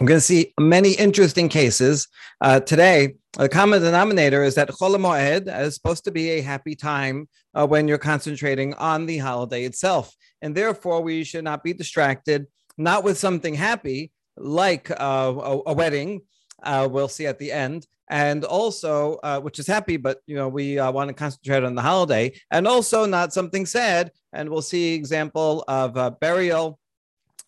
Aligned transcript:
We're 0.00 0.06
going 0.06 0.18
to 0.18 0.20
see 0.22 0.54
many 0.58 0.92
interesting 0.92 1.50
cases 1.50 2.08
uh, 2.40 2.60
today. 2.60 3.16
The 3.34 3.48
common 3.50 3.82
denominator 3.82 4.42
is 4.42 4.54
that 4.54 4.70
Chol 4.70 4.96
Moed 4.96 5.46
is 5.60 5.74
supposed 5.74 6.04
to 6.04 6.10
be 6.10 6.30
a 6.30 6.40
happy 6.40 6.74
time 6.74 7.28
uh, 7.54 7.66
when 7.66 7.88
you're 7.88 7.98
concentrating 7.98 8.72
on 8.74 9.04
the 9.04 9.18
holiday 9.18 9.64
itself, 9.64 10.14
and 10.40 10.54
therefore 10.54 11.02
we 11.02 11.24
should 11.24 11.44
not 11.44 11.62
be 11.62 11.74
distracted, 11.74 12.46
not 12.78 13.04
with 13.04 13.18
something 13.18 13.54
happy 13.54 14.12
like 14.38 14.90
uh, 14.90 15.34
a, 15.36 15.60
a, 15.66 15.72
wedding. 15.74 16.22
Uh, 16.62 16.88
we'll 16.90 17.06
see 17.06 17.26
at 17.26 17.38
the 17.38 17.52
end, 17.52 17.86
and 18.08 18.44
also 18.44 19.18
uh, 19.22 19.40
which 19.40 19.58
is 19.58 19.66
happy, 19.66 19.98
but 19.98 20.20
you 20.26 20.36
know 20.36 20.48
we 20.48 20.78
uh, 20.78 20.90
want 20.90 21.08
to 21.08 21.14
concentrate 21.14 21.64
on 21.64 21.74
the 21.74 21.82
holiday, 21.82 22.32
and 22.50 22.66
also 22.66 23.04
not 23.04 23.34
something 23.34 23.66
sad. 23.66 24.10
And 24.32 24.48
we'll 24.48 24.62
see 24.62 24.94
example 24.94 25.64
of 25.68 25.98
a 25.98 26.10
burial 26.10 26.78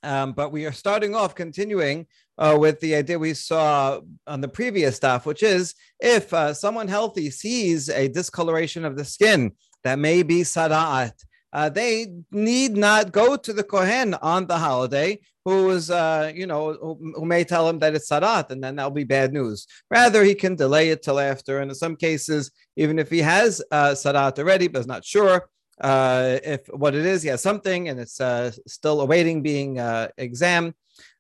um, 0.03 0.33
but 0.33 0.53
we 0.53 0.67
are 0.67 0.73
starting 0.73 1.15
off 1.15 1.35
continuing 1.35 2.07
uh, 2.39 2.57
with 2.59 2.79
the 2.81 2.95
idea 2.95 3.19
we 3.19 3.35
saw 3.35 4.01
on 4.27 4.41
the 4.41 4.49
previous 4.49 4.97
stuff, 4.97 5.27
which 5.27 5.43
is 5.43 5.75
if 6.01 6.33
uh, 6.33 6.55
someone 6.55 6.89
healthy 6.89 7.31
sees 7.31 7.89
a 7.89 8.09
discoloration 8.09 8.85
of 8.85 8.97
the 8.97 9.05
skin 9.05 9.53
that 9.85 9.99
may 9.99 10.23
be 10.23 10.43
tzara'at, 10.43 11.13
uh, 11.53 11.69
they 11.69 12.07
need 12.31 12.77
not 12.77 13.11
go 13.11 13.37
to 13.37 13.53
the 13.53 13.63
Kohen 13.63 14.15
on 14.15 14.47
the 14.47 14.59
holiday, 14.59 15.19
who 15.45 15.71
is, 15.71 15.91
uh, 15.91 16.31
you 16.35 16.47
know, 16.47 16.75
who, 16.75 17.13
who, 17.17 17.25
may 17.25 17.43
tell 17.43 17.67
him 17.69 17.79
that 17.79 17.95
it's 17.95 18.11
tzara'at, 18.11 18.51
and 18.51 18.63
then 18.63 18.77
that'll 18.77 18.91
be 18.91 19.05
bad 19.05 19.33
news. 19.33 19.67
Rather, 19.91 20.23
he 20.23 20.35
can 20.35 20.57
delay 20.57 20.91
it 20.91 21.03
till 21.03 21.19
after. 21.19 21.61
And 21.61 21.71
in 21.71 21.75
some 21.75 21.97
cases, 21.97 22.51
even 22.77 22.99
if 22.99 23.09
he 23.09 23.21
has 23.21 23.63
uh, 23.71 23.93
tzara'at 23.93 24.39
already, 24.39 24.69
but 24.69 24.81
is 24.81 24.87
not 24.87 25.05
sure, 25.05 25.49
uh, 25.81 26.39
if 26.43 26.67
what 26.69 26.95
it 26.95 27.05
is, 27.05 27.23
he 27.23 27.29
has 27.29 27.43
something 27.43 27.89
and 27.89 28.01
it's 28.01 28.21
uh, 28.21 28.51
still 28.67 29.01
awaiting 29.01 29.43
being 29.43 29.79
uh, 29.79 30.09
examined, 30.17 30.75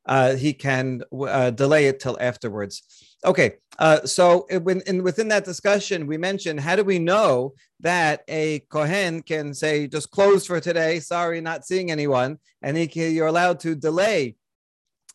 uh, 0.06 0.34
he 0.34 0.52
can 0.52 1.02
uh, 1.12 1.50
delay 1.50 1.86
it 1.86 2.00
till 2.00 2.16
afterwards. 2.20 2.82
Okay, 3.24 3.56
uh, 3.78 4.04
so 4.04 4.46
when, 4.62 4.80
in, 4.86 5.02
within 5.02 5.28
that 5.28 5.44
discussion, 5.44 6.06
we 6.06 6.16
mentioned 6.16 6.60
how 6.60 6.76
do 6.76 6.84
we 6.84 6.98
know 6.98 7.54
that 7.80 8.22
a 8.28 8.60
kohen 8.70 9.22
can 9.22 9.52
say 9.52 9.86
just 9.86 10.10
close 10.10 10.46
for 10.46 10.60
today, 10.60 11.00
sorry, 11.00 11.40
not 11.40 11.66
seeing 11.66 11.90
anyone, 11.90 12.38
and 12.62 12.76
he 12.76 12.86
can, 12.86 13.12
you're 13.12 13.26
allowed 13.26 13.60
to 13.60 13.74
delay 13.74 14.36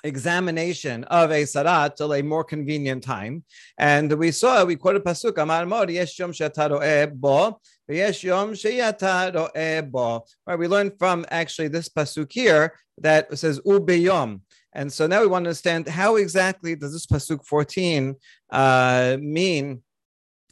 examination 0.03 1.05
of 1.05 1.31
a 1.31 1.43
tzara'at 1.43 1.95
till 1.95 2.13
a 2.13 2.21
more 2.21 2.43
convenient 2.43 3.03
time. 3.03 3.43
And 3.77 4.11
we 4.13 4.31
saw, 4.31 4.65
we 4.65 4.75
quoted 4.75 5.03
Pasuk, 5.03 5.37
Amar 5.37 5.65
Mor, 5.65 5.89
Yesh 5.89 6.19
Yom 6.19 6.33
Bo, 7.15 7.59
Right, 7.89 8.23
we 10.57 10.67
learned 10.67 10.93
from 10.97 11.25
actually 11.29 11.67
this 11.67 11.89
Pasuk 11.89 12.31
here 12.31 12.73
that 12.99 13.37
says 13.37 13.59
Ubeyom. 13.61 14.41
And 14.73 14.91
so 14.91 15.05
now 15.05 15.21
we 15.21 15.27
want 15.27 15.43
to 15.43 15.49
understand 15.49 15.87
how 15.87 16.15
exactly 16.15 16.75
does 16.75 16.93
this 16.93 17.05
Pasuk 17.05 17.45
14 17.45 18.15
uh, 18.51 19.17
mean 19.19 19.83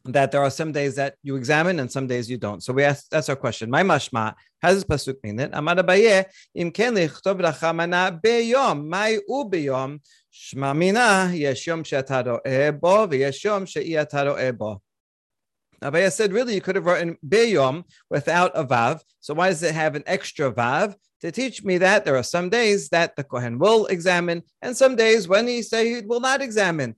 that 0.05 0.31
there 0.31 0.41
are 0.41 0.49
some 0.49 0.71
days 0.71 0.95
that 0.95 1.15
you 1.23 1.35
examine 1.35 1.79
and 1.79 1.91
some 1.91 2.07
days 2.07 2.29
you 2.29 2.37
don't. 2.37 2.63
So 2.63 2.73
we 2.73 2.83
ask, 2.83 3.07
that's 3.09 3.29
our 3.29 3.35
question. 3.35 3.69
My 3.69 3.83
mashma, 3.83 4.33
how 4.61 4.69
does 4.69 4.83
pasuk 4.83 5.17
mean 5.23 5.39
it? 5.39 5.51
Amar 5.53 5.75
Abaye, 5.75 6.25
im 6.55 6.71
ken 6.71 6.95
lichtov 6.95 7.39
rachamana 7.39 8.19
beyom, 8.19 8.87
mai 8.87 9.19
u 9.27 9.99
shma 10.33 10.75
mina, 10.75 11.31
yesh 11.33 11.67
yom 11.67 11.83
she'ata 11.83 12.23
ro'eh 12.25 12.71
bo, 12.79 13.07
v'yesh 13.07 13.43
yom. 13.43 13.65
Abaye 15.83 16.11
said, 16.11 16.31
really, 16.31 16.53
you 16.53 16.61
could 16.61 16.75
have 16.75 16.85
written 16.85 17.17
beyom 17.27 17.83
without 18.09 18.51
a 18.53 18.63
vav. 18.63 19.01
So 19.19 19.33
why 19.33 19.49
does 19.49 19.63
it 19.63 19.73
have 19.73 19.95
an 19.95 20.03
extra 20.05 20.51
vav? 20.51 20.95
To 21.21 21.31
teach 21.31 21.63
me 21.63 21.77
that 21.79 22.05
there 22.05 22.15
are 22.15 22.23
some 22.23 22.49
days 22.49 22.89
that 22.89 23.15
the 23.15 23.23
Kohen 23.23 23.59
will 23.59 23.85
examine, 23.87 24.43
and 24.61 24.75
some 24.75 24.95
days 24.95 25.27
when 25.27 25.47
he 25.47 25.61
say 25.61 25.87
he 25.87 26.01
will 26.05 26.19
not 26.19 26.41
examine. 26.41 26.95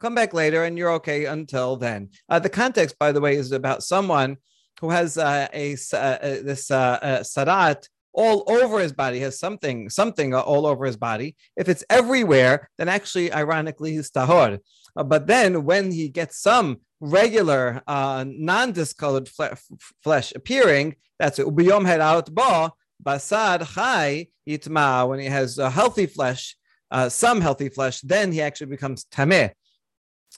Come 0.00 0.14
back 0.14 0.34
later 0.34 0.64
and 0.64 0.76
you're 0.76 0.92
okay 0.92 1.24
until 1.24 1.76
then. 1.76 2.10
Uh, 2.28 2.38
the 2.38 2.48
context, 2.48 2.98
by 2.98 3.12
the 3.12 3.20
way, 3.20 3.36
is 3.36 3.52
about 3.52 3.82
someone 3.82 4.36
who 4.80 4.90
has 4.90 5.16
uh, 5.16 5.48
a 5.54 5.76
uh, 5.92 5.96
uh 5.96 6.18
this 6.42 6.70
uh, 6.70 6.98
uh, 7.00 7.18
tzara'at 7.20 7.88
all 8.12 8.44
over 8.46 8.80
his 8.80 8.92
body, 8.92 9.20
has 9.20 9.38
something 9.38 9.90
something 9.90 10.34
all 10.34 10.66
over 10.66 10.84
his 10.86 10.96
body. 10.96 11.36
If 11.56 11.68
it's 11.68 11.84
everywhere, 11.88 12.70
then 12.78 12.88
actually, 12.88 13.32
ironically, 13.32 13.92
he's 13.92 14.10
tahor. 14.10 14.58
But 15.04 15.26
then 15.26 15.64
when 15.64 15.92
he 15.92 16.08
gets 16.08 16.40
some 16.40 16.80
regular 17.00 17.82
uh, 17.86 18.24
non-discolored 18.26 19.28
fle- 19.28 19.58
flesh 20.02 20.32
appearing, 20.34 20.96
that's 21.18 21.38
it. 21.38 21.46
Ubiyom 21.46 21.86
head 21.86 22.00
out 22.00 22.34
ba 22.34 22.72
basad 23.04 23.74
chai 23.74 24.28
itma. 24.48 25.08
When 25.08 25.20
he 25.20 25.26
has 25.26 25.58
a 25.58 25.70
healthy 25.70 26.06
flesh, 26.06 26.56
uh, 26.90 27.08
some 27.08 27.40
healthy 27.40 27.68
flesh, 27.68 28.00
then 28.00 28.32
he 28.32 28.40
actually 28.40 28.68
becomes 28.68 29.04
tameh. 29.04 29.52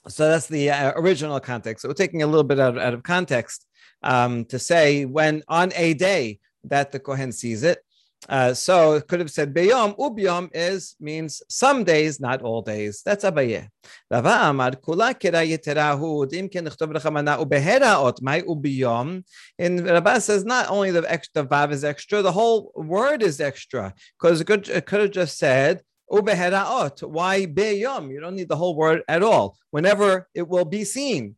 So 0.07 0.29
that's 0.29 0.47
the 0.47 0.69
uh, 0.71 0.93
original 0.95 1.39
context. 1.39 1.81
So 1.81 1.89
we're 1.89 1.93
taking 1.93 2.21
a 2.21 2.27
little 2.27 2.43
bit 2.43 2.59
out, 2.59 2.77
out 2.77 2.93
of 2.93 3.03
context 3.03 3.65
um, 4.01 4.45
to 4.45 4.59
say 4.59 5.05
when 5.05 5.43
on 5.47 5.71
a 5.75 5.93
day 5.93 6.39
that 6.65 6.91
the 6.91 6.99
Kohen 6.99 7.31
sees 7.31 7.63
it. 7.63 7.79
Uh, 8.27 8.53
so 8.53 8.93
it 8.93 9.07
could 9.07 9.19
have 9.19 9.31
said 9.31 9.53
beyom. 9.53 9.97
Ubiyom 9.97 10.49
is 10.53 10.95
means 10.99 11.41
some 11.47 11.83
days, 11.83 12.19
not 12.19 12.41
all 12.41 12.61
days. 12.61 13.01
That's 13.05 13.23
abaye. 13.23 13.69
Rava 14.11 14.49
amar 14.49 14.71
kula 14.71 15.13
kira 15.17 15.47
yiterahu 15.47 16.29
dim 16.29 16.49
ken 16.49 16.65
nichtov 16.65 16.93
rechamana 16.93 17.39
ubeheraot 17.43 18.21
my 18.21 18.41
ubiyom. 18.41 19.23
And 19.57 19.85
Rabba 19.85 20.19
says 20.19 20.43
not 20.43 20.69
only 20.69 20.91
the 20.91 21.09
extra 21.09 21.45
vav 21.45 21.71
is 21.71 21.83
extra, 21.83 22.21
the 22.21 22.31
whole 22.31 22.71
word 22.75 23.23
is 23.23 23.39
extra 23.39 23.93
because 24.19 24.41
it 24.41 24.47
could, 24.47 24.67
it 24.67 24.85
could 24.85 24.99
have 24.99 25.11
just 25.11 25.37
said 25.37 25.81
Ubeheraot. 26.11 27.03
Why 27.03 27.45
beyom? 27.45 28.11
You 28.11 28.19
don't 28.19 28.35
need 28.35 28.49
the 28.49 28.55
whole 28.55 28.75
word 28.75 29.03
at 29.07 29.21
all. 29.21 29.57
Whenever 29.69 30.27
it 30.33 30.47
will 30.47 30.65
be 30.65 30.83
seen. 30.83 31.35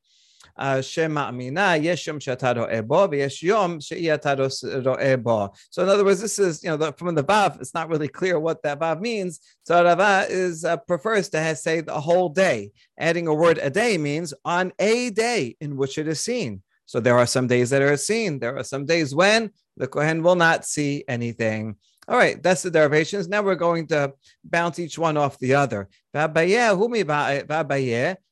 So 5.69 5.83
in 5.83 5.89
other 5.89 6.05
words, 6.05 6.21
this 6.21 6.39
is 6.39 6.63
you 6.63 6.75
know 6.75 6.91
from 6.93 7.15
the 7.15 7.23
vav. 7.23 7.59
It's 7.59 7.73
not 7.73 7.89
really 7.89 8.07
clear 8.07 8.39
what 8.39 8.63
that 8.63 8.79
vav 8.79 9.01
means. 9.01 9.39
So 9.65 9.83
Rava 9.83 10.25
is 10.29 10.65
uh, 10.65 10.77
prefers 10.77 11.29
to 11.29 11.55
say 11.55 11.81
the 11.81 11.99
whole 11.99 12.29
day. 12.29 12.71
Adding 12.99 13.27
a 13.27 13.33
word 13.33 13.57
a 13.57 13.69
day 13.69 13.97
means 13.97 14.33
on 14.45 14.71
a 14.79 15.09
day 15.09 15.55
in 15.59 15.77
which 15.77 15.97
it 15.97 16.07
is 16.07 16.19
seen. 16.19 16.61
So 16.85 16.99
there 16.99 17.17
are 17.17 17.25
some 17.25 17.47
days 17.47 17.69
that 17.69 17.81
are 17.81 17.97
seen. 17.97 18.39
There 18.39 18.57
are 18.57 18.63
some 18.63 18.85
days 18.85 19.15
when 19.15 19.51
the 19.77 19.87
kohen 19.87 20.23
will 20.23 20.35
not 20.35 20.65
see 20.65 21.03
anything. 21.07 21.75
All 22.07 22.17
right, 22.17 22.41
that's 22.41 22.63
the 22.63 22.71
derivations. 22.71 23.29
Now 23.29 23.41
we're 23.43 23.55
going 23.55 23.87
to 23.87 24.13
bounce 24.43 24.79
each 24.79 24.97
one 24.97 25.15
off 25.17 25.37
the 25.39 25.53
other. 25.53 25.87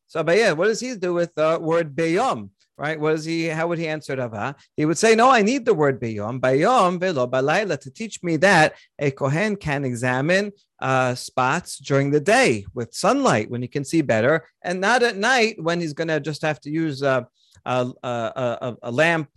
So 0.09 0.23
Abaye, 0.23 0.57
what 0.57 0.65
does 0.65 0.79
he 0.79 0.95
do 0.95 1.13
with 1.13 1.35
the 1.35 1.59
word 1.61 1.95
beyom? 1.95 2.49
Right? 2.75 2.99
What 2.99 3.13
is 3.13 3.25
he? 3.25 3.45
How 3.45 3.67
would 3.67 3.77
he 3.77 3.87
answer 3.87 4.15
Rava? 4.15 4.55
He 4.75 4.85
would 4.85 4.97
say, 4.97 5.13
"No, 5.13 5.29
I 5.29 5.43
need 5.43 5.65
the 5.65 5.73
word 5.75 6.01
beyom, 6.01 6.39
bayom 6.39 6.99
velo 6.99 7.27
balayla 7.27 7.79
to 7.81 7.91
teach 7.91 8.23
me 8.23 8.37
that 8.37 8.73
a 8.97 9.11
kohen 9.11 9.55
can 9.55 9.85
examine 9.85 10.51
uh, 10.81 11.13
spots 11.13 11.77
during 11.77 12.09
the 12.09 12.21
day 12.21 12.65
with 12.73 12.93
sunlight 12.93 13.51
when 13.51 13.61
he 13.61 13.67
can 13.67 13.85
see 13.85 14.01
better, 14.01 14.47
and 14.63 14.81
not 14.81 15.03
at 15.03 15.17
night 15.17 15.61
when 15.61 15.79
he's 15.79 15.93
going 15.93 16.07
to 16.07 16.19
just 16.19 16.41
have 16.41 16.59
to 16.61 16.71
use 16.71 17.03
a, 17.03 17.27
a, 17.65 17.91
a, 18.01 18.75
a 18.81 18.91
lamp 18.91 19.29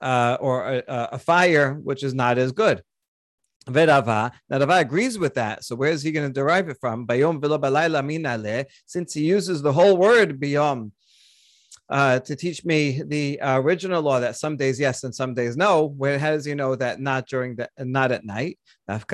uh, 0.00 0.38
or 0.40 0.64
a, 0.66 0.82
a 1.12 1.18
fire, 1.18 1.74
which 1.74 2.02
is 2.02 2.14
not 2.14 2.36
as 2.36 2.50
good." 2.50 2.82
Now 3.74 4.32
Rava 4.58 4.74
agrees 4.74 5.18
with 5.18 5.34
that. 5.34 5.64
So 5.64 5.76
where 5.76 5.90
is 5.90 6.02
he 6.02 6.12
going 6.12 6.28
to 6.28 6.32
derive 6.32 6.68
it 6.68 6.78
from? 6.80 7.06
Bayom 7.06 7.40
since 8.86 9.14
he 9.14 9.24
uses 9.24 9.62
the 9.62 9.72
whole 9.72 9.96
word 9.96 10.40
biyom 10.40 10.92
uh, 11.90 12.20
to 12.20 12.36
teach 12.36 12.64
me 12.64 13.02
the 13.04 13.40
uh, 13.40 13.58
original 13.60 14.00
law 14.00 14.20
that 14.20 14.36
some 14.36 14.56
days 14.56 14.78
yes 14.78 15.02
and 15.04 15.14
some 15.14 15.34
days 15.34 15.56
no. 15.56 15.86
Where 15.86 16.18
how 16.18 16.30
does 16.30 16.44
he 16.44 16.54
know 16.54 16.76
that 16.76 17.00
not 17.00 17.26
during 17.26 17.56
the 17.56 17.68
not 17.78 18.12
at 18.12 18.24
night? 18.24 18.58
Another 18.88 19.04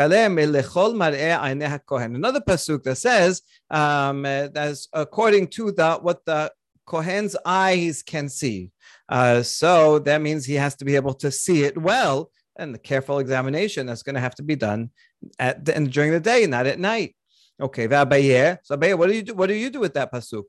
pasuk 2.41 2.83
that 2.83 2.98
says 2.98 3.42
um, 3.71 4.22
that's 4.22 4.89
according 4.92 5.48
to 5.48 5.72
the 5.72 5.95
what 6.03 6.25
the 6.27 6.53
Kohen's 6.86 7.36
eyes 7.45 8.03
can 8.03 8.28
see. 8.28 8.71
Uh, 9.09 9.42
so 9.42 9.98
that 10.01 10.21
means 10.22 10.45
he 10.45 10.54
has 10.54 10.77
to 10.77 10.84
be 10.84 10.97
able 10.97 11.15
to 11.15 11.30
see 11.30 11.65
it 11.65 11.77
well 11.77 12.30
and 12.58 12.74
the 12.74 12.78
careful 12.78 13.18
examination 13.18 13.86
that's 13.86 14.03
going 14.03 14.14
to 14.14 14.20
have 14.20 14.34
to 14.36 14.42
be 14.42 14.56
done 14.56 14.91
at 15.38 15.64
the, 15.64 15.76
and 15.76 15.92
during 15.92 16.12
the 16.12 16.20
day, 16.20 16.47
not 16.47 16.66
at 16.66 16.78
night. 16.78 17.14
Okay, 17.60 17.88
so 17.88 18.76
what 18.76 19.06
do 19.08 19.14
you 19.14 19.22
do? 19.22 19.34
What 19.34 19.47
do 19.47 19.54
you 19.54 19.70
do 19.70 19.80
with 19.80 19.94
that 19.94 20.12
pasuk? 20.12 20.44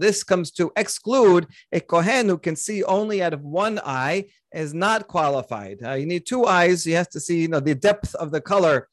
This 0.00 0.24
comes 0.24 0.50
to 0.52 0.72
exclude 0.76 1.46
a 1.72 1.80
kohen 1.80 2.28
who 2.28 2.38
can 2.38 2.56
see 2.56 2.84
only 2.84 3.22
out 3.22 3.34
of 3.34 3.42
one 3.42 3.78
eye 3.84 4.26
is 4.54 4.72
not 4.72 5.08
qualified. 5.08 5.80
Uh, 5.84 5.92
you 5.92 6.06
need 6.06 6.24
two 6.26 6.46
eyes. 6.46 6.84
He 6.84 6.92
has 6.92 7.08
to 7.08 7.20
see, 7.20 7.42
you 7.42 7.48
know, 7.48 7.60
the 7.60 7.74
depth 7.74 8.14
of 8.14 8.30
the 8.30 8.40
color 8.40 8.88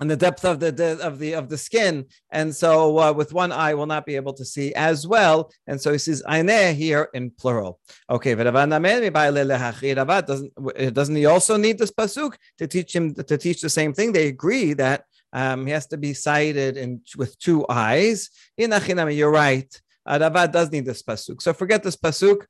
and 0.00 0.10
the 0.10 0.16
depth 0.16 0.44
of 0.44 0.58
the, 0.60 0.72
the, 0.72 0.98
of 1.00 1.18
the 1.18 1.34
of 1.34 1.48
the 1.48 1.58
skin, 1.58 2.06
and 2.30 2.54
so 2.54 2.98
uh, 2.98 3.12
with 3.12 3.32
one 3.32 3.52
eye 3.52 3.74
will 3.74 3.86
not 3.86 4.06
be 4.06 4.16
able 4.16 4.32
to 4.34 4.44
see 4.44 4.74
as 4.74 5.06
well. 5.06 5.52
And 5.66 5.80
so 5.80 5.92
he 5.92 5.98
says 5.98 6.22
"aineh" 6.28 6.74
here 6.74 7.08
in 7.14 7.30
plural. 7.30 7.78
Okay, 8.10 8.34
doesn't 8.34 8.54
doesn't 10.94 11.16
he 11.16 11.26
also 11.26 11.56
need 11.56 11.78
this 11.78 11.92
pasuk 11.92 12.34
to 12.58 12.66
teach 12.66 12.94
him 12.94 13.14
to 13.14 13.38
teach 13.38 13.60
the 13.60 13.70
same 13.70 13.92
thing? 13.92 14.12
They 14.12 14.26
agree 14.28 14.72
that 14.74 15.04
um, 15.32 15.66
he 15.66 15.72
has 15.72 15.86
to 15.88 15.96
be 15.96 16.14
sighted 16.14 16.76
in 16.76 17.00
with 17.16 17.38
two 17.38 17.64
eyes. 17.68 18.30
You're 18.56 19.30
right. 19.30 19.80
Uh, 20.06 20.18
Rava 20.20 20.46
does 20.48 20.70
need 20.70 20.84
this 20.84 21.02
pasuk. 21.02 21.40
So 21.40 21.52
forget 21.54 21.82
this 21.82 21.96
pasuk 21.96 22.46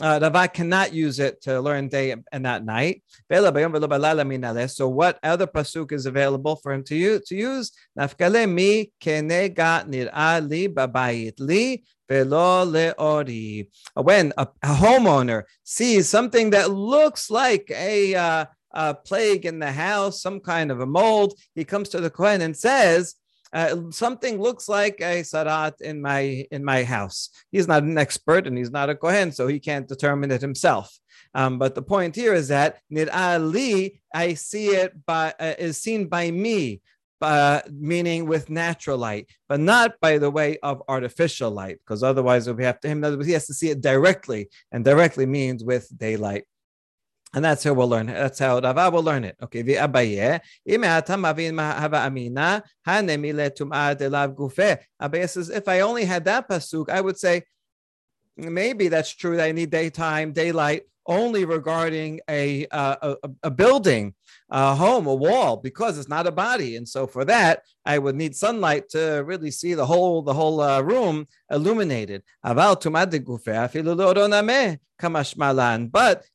uh, 0.00 0.18
Rava 0.22 0.48
cannot 0.48 0.94
use 0.94 1.18
it 1.18 1.42
to 1.42 1.60
learn 1.60 1.88
day 1.88 2.14
and 2.32 2.42
not 2.42 2.64
night. 2.64 3.02
So 3.30 4.88
what 4.88 5.18
other 5.22 5.46
pasuk 5.46 5.92
is 5.92 6.06
available 6.06 6.56
for 6.56 6.72
him 6.72 6.82
to 6.84 6.96
use? 6.96 7.26
To 7.26 7.36
use 7.36 7.72
nafkale 7.98 8.50
mi 8.50 8.90
kenega 9.00 9.86
nir'a 9.86 10.72
babayit 10.72 11.34
li 11.38 11.84
velo 12.08 12.64
leori. 12.64 13.68
When 13.94 14.32
a, 14.38 14.48
a, 14.62 14.68
homeowner 14.68 15.42
sees 15.62 16.08
something 16.08 16.50
that 16.50 16.70
looks 16.70 17.30
like 17.30 17.70
a, 17.70 18.14
uh, 18.14 18.44
a 18.72 18.94
plague 18.94 19.44
in 19.44 19.58
the 19.58 19.72
house, 19.72 20.22
some 20.22 20.40
kind 20.40 20.70
of 20.70 20.80
a 20.80 20.86
mold, 20.86 21.34
he 21.54 21.64
comes 21.64 21.90
to 21.90 22.00
the 22.00 22.10
Kohen 22.10 22.40
and 22.40 22.56
says, 22.56 23.14
uh, 23.52 23.76
something 23.90 24.40
looks 24.40 24.68
like 24.68 25.00
a 25.00 25.20
tzara'at 25.20 25.80
in 25.80 26.00
my 26.00 26.46
in 26.50 26.64
my 26.64 26.84
house. 26.84 27.30
He's 27.50 27.68
not 27.68 27.82
an 27.82 27.98
expert 27.98 28.46
and 28.46 28.56
he's 28.56 28.70
not 28.70 28.90
a 28.90 28.94
kohen, 28.94 29.32
so 29.32 29.46
he 29.46 29.60
can't 29.60 29.88
determine 29.88 30.30
it 30.30 30.40
himself. 30.40 30.98
Um, 31.34 31.58
but 31.58 31.74
the 31.74 31.82
point 31.82 32.14
here 32.16 32.34
is 32.34 32.48
that 32.48 32.78
nid 32.90 33.08
ali, 33.10 34.02
I 34.14 34.34
see 34.34 34.68
it 34.68 35.04
by 35.06 35.34
uh, 35.38 35.54
is 35.58 35.78
seen 35.78 36.08
by 36.08 36.30
me. 36.30 36.80
Uh, 37.20 37.60
meaning 37.70 38.26
with 38.26 38.50
natural 38.50 38.98
light, 38.98 39.28
but 39.48 39.60
not 39.60 39.92
by 40.00 40.18
the 40.18 40.28
way 40.28 40.58
of 40.60 40.82
artificial 40.88 41.52
light, 41.52 41.78
because 41.78 42.02
otherwise 42.02 42.50
we 42.50 42.64
have 42.64 42.80
to 42.80 42.88
him. 42.88 43.00
He 43.22 43.30
has 43.30 43.46
to 43.46 43.54
see 43.54 43.70
it 43.70 43.80
directly, 43.80 44.48
and 44.72 44.84
directly 44.84 45.24
means 45.24 45.62
with 45.62 45.86
daylight. 45.96 46.46
And 47.34 47.42
that's 47.44 47.64
how 47.64 47.72
we'll 47.72 47.88
learn. 47.88 48.06
That's 48.06 48.38
how 48.38 48.58
Rava 48.58 48.90
will 48.90 49.02
learn 49.02 49.24
it. 49.24 49.36
Okay. 49.42 49.62
The 49.62 49.76
abaye 49.76 50.38
says, 55.28 55.48
if 55.48 55.66
I 55.68 55.80
only 55.80 56.04
had 56.04 56.24
that 56.26 56.48
pasuk, 56.48 56.90
I 56.90 57.00
would 57.00 57.18
say 57.18 57.44
maybe 58.36 58.88
that's 58.88 59.14
true 59.14 59.36
that 59.36 59.44
I 59.44 59.52
need 59.52 59.70
daytime, 59.70 60.32
daylight 60.32 60.82
only 61.06 61.44
regarding 61.44 62.20
a, 62.28 62.66
uh, 62.66 63.16
a, 63.22 63.30
a 63.44 63.50
building, 63.50 64.14
a 64.52 64.74
home, 64.74 65.06
a 65.06 65.14
wall, 65.14 65.56
because 65.56 65.98
it's 65.98 66.10
not 66.10 66.26
a 66.26 66.30
body. 66.30 66.76
And 66.76 66.86
so 66.86 67.06
for 67.06 67.24
that, 67.24 67.62
I 67.86 67.98
would 67.98 68.14
need 68.14 68.36
sunlight 68.36 68.90
to 68.90 69.22
really 69.24 69.50
see 69.50 69.72
the 69.72 69.86
whole 69.86 70.20
the 70.20 70.34
whole 70.34 70.60
uh, 70.60 70.82
room 70.82 71.26
illuminated. 71.50 72.22
But 72.44 72.58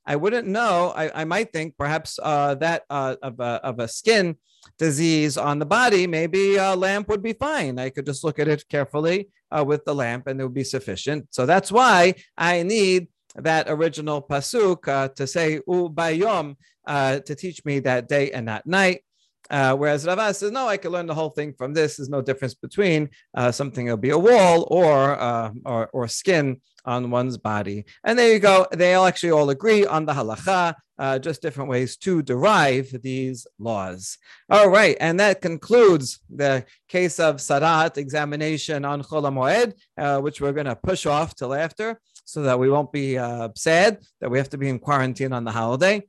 I 0.06 0.16
wouldn't 0.16 0.48
know. 0.48 0.94
I, 0.96 1.22
I 1.22 1.26
might 1.26 1.54
think 1.54 1.78
perhaps 1.78 2.20
uh, 2.22 2.56
that 2.56 2.84
uh, 2.90 3.16
of, 3.22 3.40
a, 3.40 3.62
of 3.64 3.80
a 3.80 3.88
skin 3.88 4.36
disease 4.80 5.38
on 5.38 5.60
the 5.60 5.66
body, 5.66 6.08
maybe 6.08 6.56
a 6.56 6.76
lamp 6.76 7.10
would 7.10 7.22
be 7.22 7.34
fine. 7.34 7.78
I 7.78 7.92
could 7.92 8.08
just 8.08 8.24
look 8.24 8.40
at 8.40 8.48
it 8.48 8.68
carefully 8.68 9.30
uh, 9.52 9.64
with 9.64 9.86
the 9.86 9.94
lamp 9.94 10.26
and 10.26 10.42
it 10.42 10.44
would 10.44 10.56
be 10.56 10.64
sufficient. 10.64 11.28
So 11.30 11.46
that's 11.46 11.72
why 11.72 12.16
I 12.36 12.64
need 12.64 13.10
that 13.38 13.70
original 13.70 14.22
pasuk 14.22 14.88
uh, 14.88 15.08
to 15.10 15.28
say 15.28 15.54
u 15.68 15.90
bayom 15.94 16.56
uh, 16.86 17.20
to 17.20 17.36
teach 17.36 17.64
me 17.66 17.80
that 17.80 18.08
day 18.08 18.32
and 18.32 18.48
that 18.48 18.66
night. 18.66 19.04
Uh, 19.50 19.74
whereas 19.76 20.06
Rava 20.06 20.34
says, 20.34 20.52
no, 20.52 20.68
I 20.68 20.78
can 20.78 20.92
learn 20.92 21.06
the 21.06 21.14
whole 21.14 21.30
thing 21.30 21.54
from 21.54 21.74
this. 21.74 21.98
There's 21.98 22.10
no 22.10 22.22
difference 22.22 22.54
between 22.54 23.10
uh, 23.34 23.52
something 23.52 23.86
that'll 23.86 23.98
be 23.98 24.10
a 24.10 24.18
wall 24.18 24.68
or, 24.70 25.20
uh, 25.20 25.52
or, 25.66 25.90
or 25.94 26.08
skin 26.08 26.62
on 26.84 27.12
one's 27.12 27.38
body. 27.38 27.86
And 28.04 28.18
there 28.18 28.34
you 28.34 28.40
go. 28.40 28.68
They 28.72 28.94
all 28.94 29.06
actually 29.06 29.32
all 29.32 29.50
agree 29.50 29.86
on 29.86 30.06
the 30.06 30.14
halacha, 30.14 30.76
uh, 30.98 31.20
just 31.20 31.42
different 31.42 31.70
ways 31.70 31.98
to 31.98 32.22
derive 32.22 32.94
these 33.02 33.46
laws. 33.60 34.18
All 34.50 34.70
right, 34.70 34.98
and 35.00 35.20
that 35.20 35.42
concludes 35.42 36.20
the 36.30 36.66
case 36.88 37.20
of 37.20 37.36
tzara'at 37.38 37.98
examination 37.98 38.84
on 38.86 39.04
Chol 39.04 39.24
Moed, 39.32 39.74
uh, 39.98 40.22
which 40.22 40.42
we're 40.42 40.54
going 40.54 40.66
to 40.66 40.76
push 40.76 41.06
off 41.06 41.36
till 41.36 41.54
after 41.54 42.00
so 42.28 42.42
that 42.42 42.60
we 42.60 42.70
won't 42.70 42.92
be 42.92 43.18
uh, 43.18 43.48
sad 43.56 44.00
that 44.20 44.30
we 44.30 44.38
have 44.38 44.50
to 44.50 44.58
be 44.58 44.68
in 44.68 44.80
quarantine 44.80 45.32
on 45.32 45.46
the 45.46 45.52
holiday. 45.52 46.04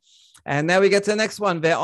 And 0.45 0.67
now 0.67 0.81
we 0.81 0.89
get 0.89 1.05
to 1.05 1.11
the 1.11 1.17
next 1.17 1.39
one. 1.41 1.63
It 1.63 1.75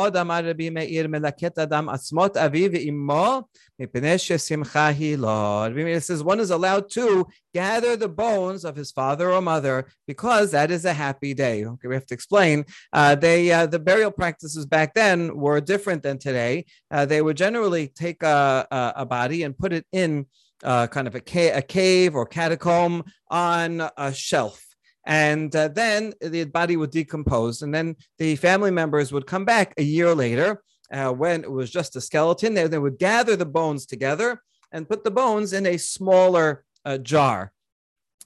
says 6.01 6.23
one 6.23 6.41
is 6.41 6.51
allowed 6.51 6.91
to 6.91 7.27
gather 7.53 7.97
the 7.97 8.09
bones 8.09 8.65
of 8.65 8.75
his 8.75 8.91
father 8.91 9.31
or 9.33 9.43
mother 9.43 9.87
because 10.07 10.51
that 10.53 10.71
is 10.71 10.87
a 10.87 10.95
happy 10.95 11.35
day. 11.35 11.67
Okay, 11.67 11.89
we 11.89 11.95
have 11.95 12.07
to 12.07 12.15
explain. 12.15 12.65
Uh, 12.91 13.15
they 13.15 13.53
uh, 13.53 13.67
the 13.67 13.79
burial 13.79 14.11
practices 14.11 14.65
back 14.65 14.95
then 14.95 15.37
were 15.37 15.61
different 15.61 16.03
than 16.03 16.19
today. 16.19 16.65
Uh, 16.91 17.05
they 17.05 17.21
would 17.21 17.37
generally 17.37 17.89
take 17.89 18.23
a, 18.23 18.67
a, 18.71 18.93
a 18.97 19.07
body 19.07 19.43
and 19.43 19.59
put 19.59 19.75
it 19.75 19.85
in 19.93 20.25
uh, 20.63 20.87
kind 20.87 21.07
of 21.07 21.15
a, 21.15 21.21
ca- 21.21 21.57
a 21.57 21.63
cave 21.63 22.15
or 22.15 22.27
catacomb 22.27 23.05
on 23.31 23.89
a 23.97 24.13
shelf. 24.13 24.65
And 25.07 25.55
uh, 25.55 25.69
then 25.69 26.15
the 26.21 26.45
body 26.45 26.77
would 26.77 26.91
decompose. 26.91 27.63
And 27.63 27.75
then 27.75 27.97
the 28.19 28.37
family 28.37 28.71
members 28.71 29.13
would 29.13 29.27
come 29.27 29.45
back 29.45 29.75
a 29.77 29.83
year 29.83 30.15
later 30.15 30.63
uh, 30.91 31.13
when 31.13 31.43
it 31.43 31.51
was 31.51 31.71
just 31.71 31.97
a 31.97 32.01
skeleton. 32.01 32.55
They, 32.55 32.67
they 32.69 32.79
would 32.79 32.99
gather 32.99 33.37
the 33.37 33.47
bones 33.47 33.85
together 33.85 34.41
and 34.73 34.89
put 34.89 35.05
the 35.05 35.11
bones 35.11 35.53
in 35.53 35.67
a 35.67 35.77
smaller 35.77 36.65
uh, 36.85 36.99
jar 36.99 37.53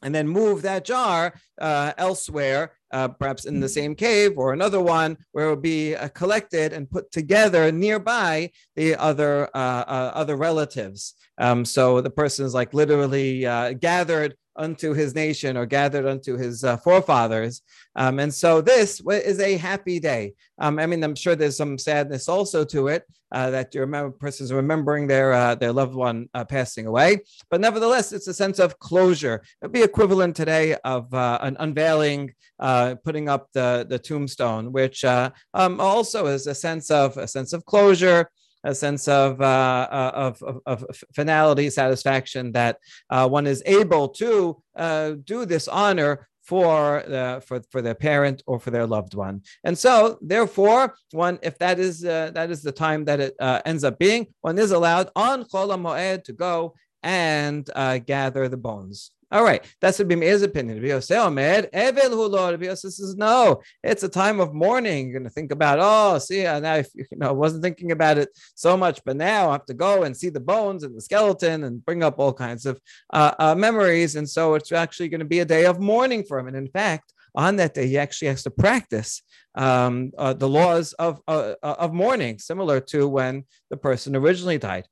and 0.03 0.15
then 0.15 0.29
move 0.29 0.63
that 0.63 0.85
jar 0.85 1.35
uh, 1.61 1.93
elsewhere, 1.99 2.73
uh, 2.91 3.09
perhaps 3.09 3.45
in 3.45 3.61
the 3.61 3.69
same 3.69 3.95
cave 3.95 4.37
or 4.37 4.53
another 4.53 4.81
one, 4.81 5.17
where 5.33 5.47
it 5.47 5.51
would 5.51 5.63
be 5.63 5.95
uh, 5.95 6.09
collected 6.09 6.73
and 6.73 6.91
put 6.91 7.11
together 7.13 7.71
nearby 7.73 8.51
the 8.77 8.97
other 8.97 9.49
uh, 9.55 9.85
uh, 9.87 10.13
other 10.15 10.37
relatives. 10.37 11.15
Um, 11.39 11.65
so 11.65 12.01
the 12.01 12.11
person 12.11 12.45
is 12.47 12.55
like 12.55 12.75
literally 12.75 13.47
uh, 13.47 13.73
gathered 13.75 14.35
unto 14.59 14.93
his 14.93 15.15
nation 15.15 15.57
or 15.57 15.67
gathered 15.67 16.07
unto 16.07 16.37
his 16.37 16.65
uh, 16.65 16.77
forefathers. 16.77 17.63
Um, 17.97 18.19
and 18.19 18.33
so 18.33 18.61
this 18.61 19.01
is 19.01 19.41
a 19.41 19.57
happy 19.57 20.01
day. 20.01 20.35
Um, 20.59 20.79
I 20.79 20.87
mean, 20.87 21.03
I'm 21.03 21.15
sure 21.15 21.37
there's 21.37 21.57
some 21.57 21.79
sadness 21.79 22.29
also 22.29 22.65
to 22.65 22.89
it 22.89 23.05
uh, 23.33 23.51
that 23.51 23.75
your 23.75 23.85
remember 23.85 24.11
persons 24.11 24.53
remembering 24.53 25.07
their 25.07 25.33
uh, 25.33 25.55
their 25.55 25.73
loved 25.73 25.95
one 25.95 26.29
uh, 26.35 26.45
passing 26.45 26.87
away. 26.87 27.19
But 27.51 27.61
nevertheless, 27.61 28.13
it's 28.13 28.29
a 28.29 28.35
sense 28.35 28.59
of 28.59 28.79
closure. 28.79 29.43
It'd 29.63 29.73
be 29.73 29.83
equivalent 29.83 30.37
today 30.37 30.77
of 30.85 31.13
uh, 31.13 31.39
an 31.43 31.57
unveiling, 31.61 32.35
uh, 32.59 32.97
putting 33.05 33.29
up 33.29 33.49
the 33.53 33.87
the 33.89 33.99
tombstone, 33.99 34.73
which 34.73 35.05
um, 35.05 35.33
also 35.81 36.27
is 36.27 36.47
a 36.47 36.55
sense 36.55 36.91
of 36.91 37.17
a 37.17 37.29
sense 37.29 37.53
of 37.53 37.65
closure 37.65 38.31
a 38.65 38.75
sense 38.75 39.09
of, 39.09 39.41
uh, 39.41 39.89
uh, 39.91 40.11
of, 40.15 40.43
of, 40.43 40.61
of, 40.67 41.03
finality, 41.15 41.71
satisfaction 41.71 42.53
that 42.53 42.79
uh, 43.11 43.29
one 43.29 43.47
is 43.47 43.63
able 43.67 44.09
to 44.09 44.61
uh, 44.77 45.13
do 45.25 45.45
this 45.45 45.69
honor 45.69 46.29
for 46.43 47.05
the 47.07 47.43
for, 47.47 47.61
for 47.71 47.83
their 47.83 47.95
parent 47.95 48.43
or 48.47 48.59
for 48.59 48.71
their 48.71 48.87
loved 48.87 49.15
one. 49.15 49.43
And 49.65 49.77
so, 49.77 50.19
therefore, 50.23 50.95
one 51.11 51.39
if 51.43 51.59
that 51.59 51.79
is 51.79 52.05
uh, 52.05 52.31
that 52.35 52.51
is 52.51 52.63
the 52.63 52.73
time 52.73 53.05
that 53.05 53.21
it 53.21 53.35
uh, 53.39 53.61
ends 53.67 53.85
up 53.85 53.99
being, 53.99 54.29
one 54.41 54.59
is 54.59 54.71
allowed 54.71 55.11
on 55.15 55.45
Chol 55.45 55.69
Moed 55.79 56.25
to 56.25 56.33
go 56.33 56.75
and 57.03 57.69
gather 58.07 58.49
the 58.49 58.57
bones. 58.57 59.11
All 59.31 59.45
right, 59.45 59.63
that's 59.83 59.99
Rabbi 59.99 60.15
Meir's 60.15 60.41
opinion. 60.41 60.79
Rabbi 60.79 60.89
Yosef 60.89 61.19
Omer, 61.19 61.63
Evel 61.75 62.13
Hulo. 62.13 62.51
Rabbi 62.51 62.65
Yosef 62.65 62.95
says, 62.95 63.15
no, 63.15 63.61
it's 63.83 64.03
a 64.03 64.09
time 64.09 64.41
of 64.41 64.55
mourning. 64.55 65.11
You're 65.11 65.21
going 65.21 65.29
to 65.29 65.35
think 65.35 65.53
about, 65.53 65.79
oh, 65.83 66.19
see, 66.19 66.45
now 66.45 66.73
I 66.73 66.85
you 66.95 67.05
know, 67.13 67.35
wasn't 67.35 67.63
thinking 67.63 67.93
about 67.93 68.17
it 68.17 68.31
so 68.55 68.75
much, 68.75 69.03
but 69.05 69.17
now 69.17 69.51
I 69.51 69.53
have 69.53 69.67
to 69.67 69.75
go 69.75 70.05
and 70.05 70.17
see 70.17 70.31
the 70.31 70.41
bones 70.41 70.83
and 70.83 70.97
the 70.97 71.03
skeleton 71.03 71.65
and 71.65 71.85
bring 71.85 72.03
up 72.03 72.19
all 72.19 72.33
kinds 72.33 72.65
of 72.65 72.81
uh, 73.13 73.35
uh, 73.39 73.55
memories. 73.55 74.17
And 74.17 74.27
so 74.27 74.55
it's 74.55 74.73
actually 74.73 75.11
going 75.11 75.21
to 75.21 75.27
be 75.27 75.41
a 75.41 75.45
day 75.45 75.67
of 75.67 75.79
mourning 75.79 76.25
for 76.25 76.39
him. 76.39 76.49
And 76.49 76.57
in 76.57 76.69
fact, 76.69 77.13
on 77.35 77.57
that 77.57 77.75
day, 77.75 77.87
he 77.87 77.99
actually 77.99 78.29
has 78.29 78.43
to 78.45 78.51
practice 78.51 79.23
um, 79.55 80.11
uh, 80.17 80.33
the 80.33 80.49
laws 80.49 80.95
of, 80.95 81.21
uh, 81.29 81.55
of 81.63 81.93
mourning, 81.93 82.39
similar 82.39 82.81
to 82.81 83.07
when 83.07 83.45
the 83.69 83.77
person 83.77 84.17
originally 84.17 84.57
died. 84.57 84.89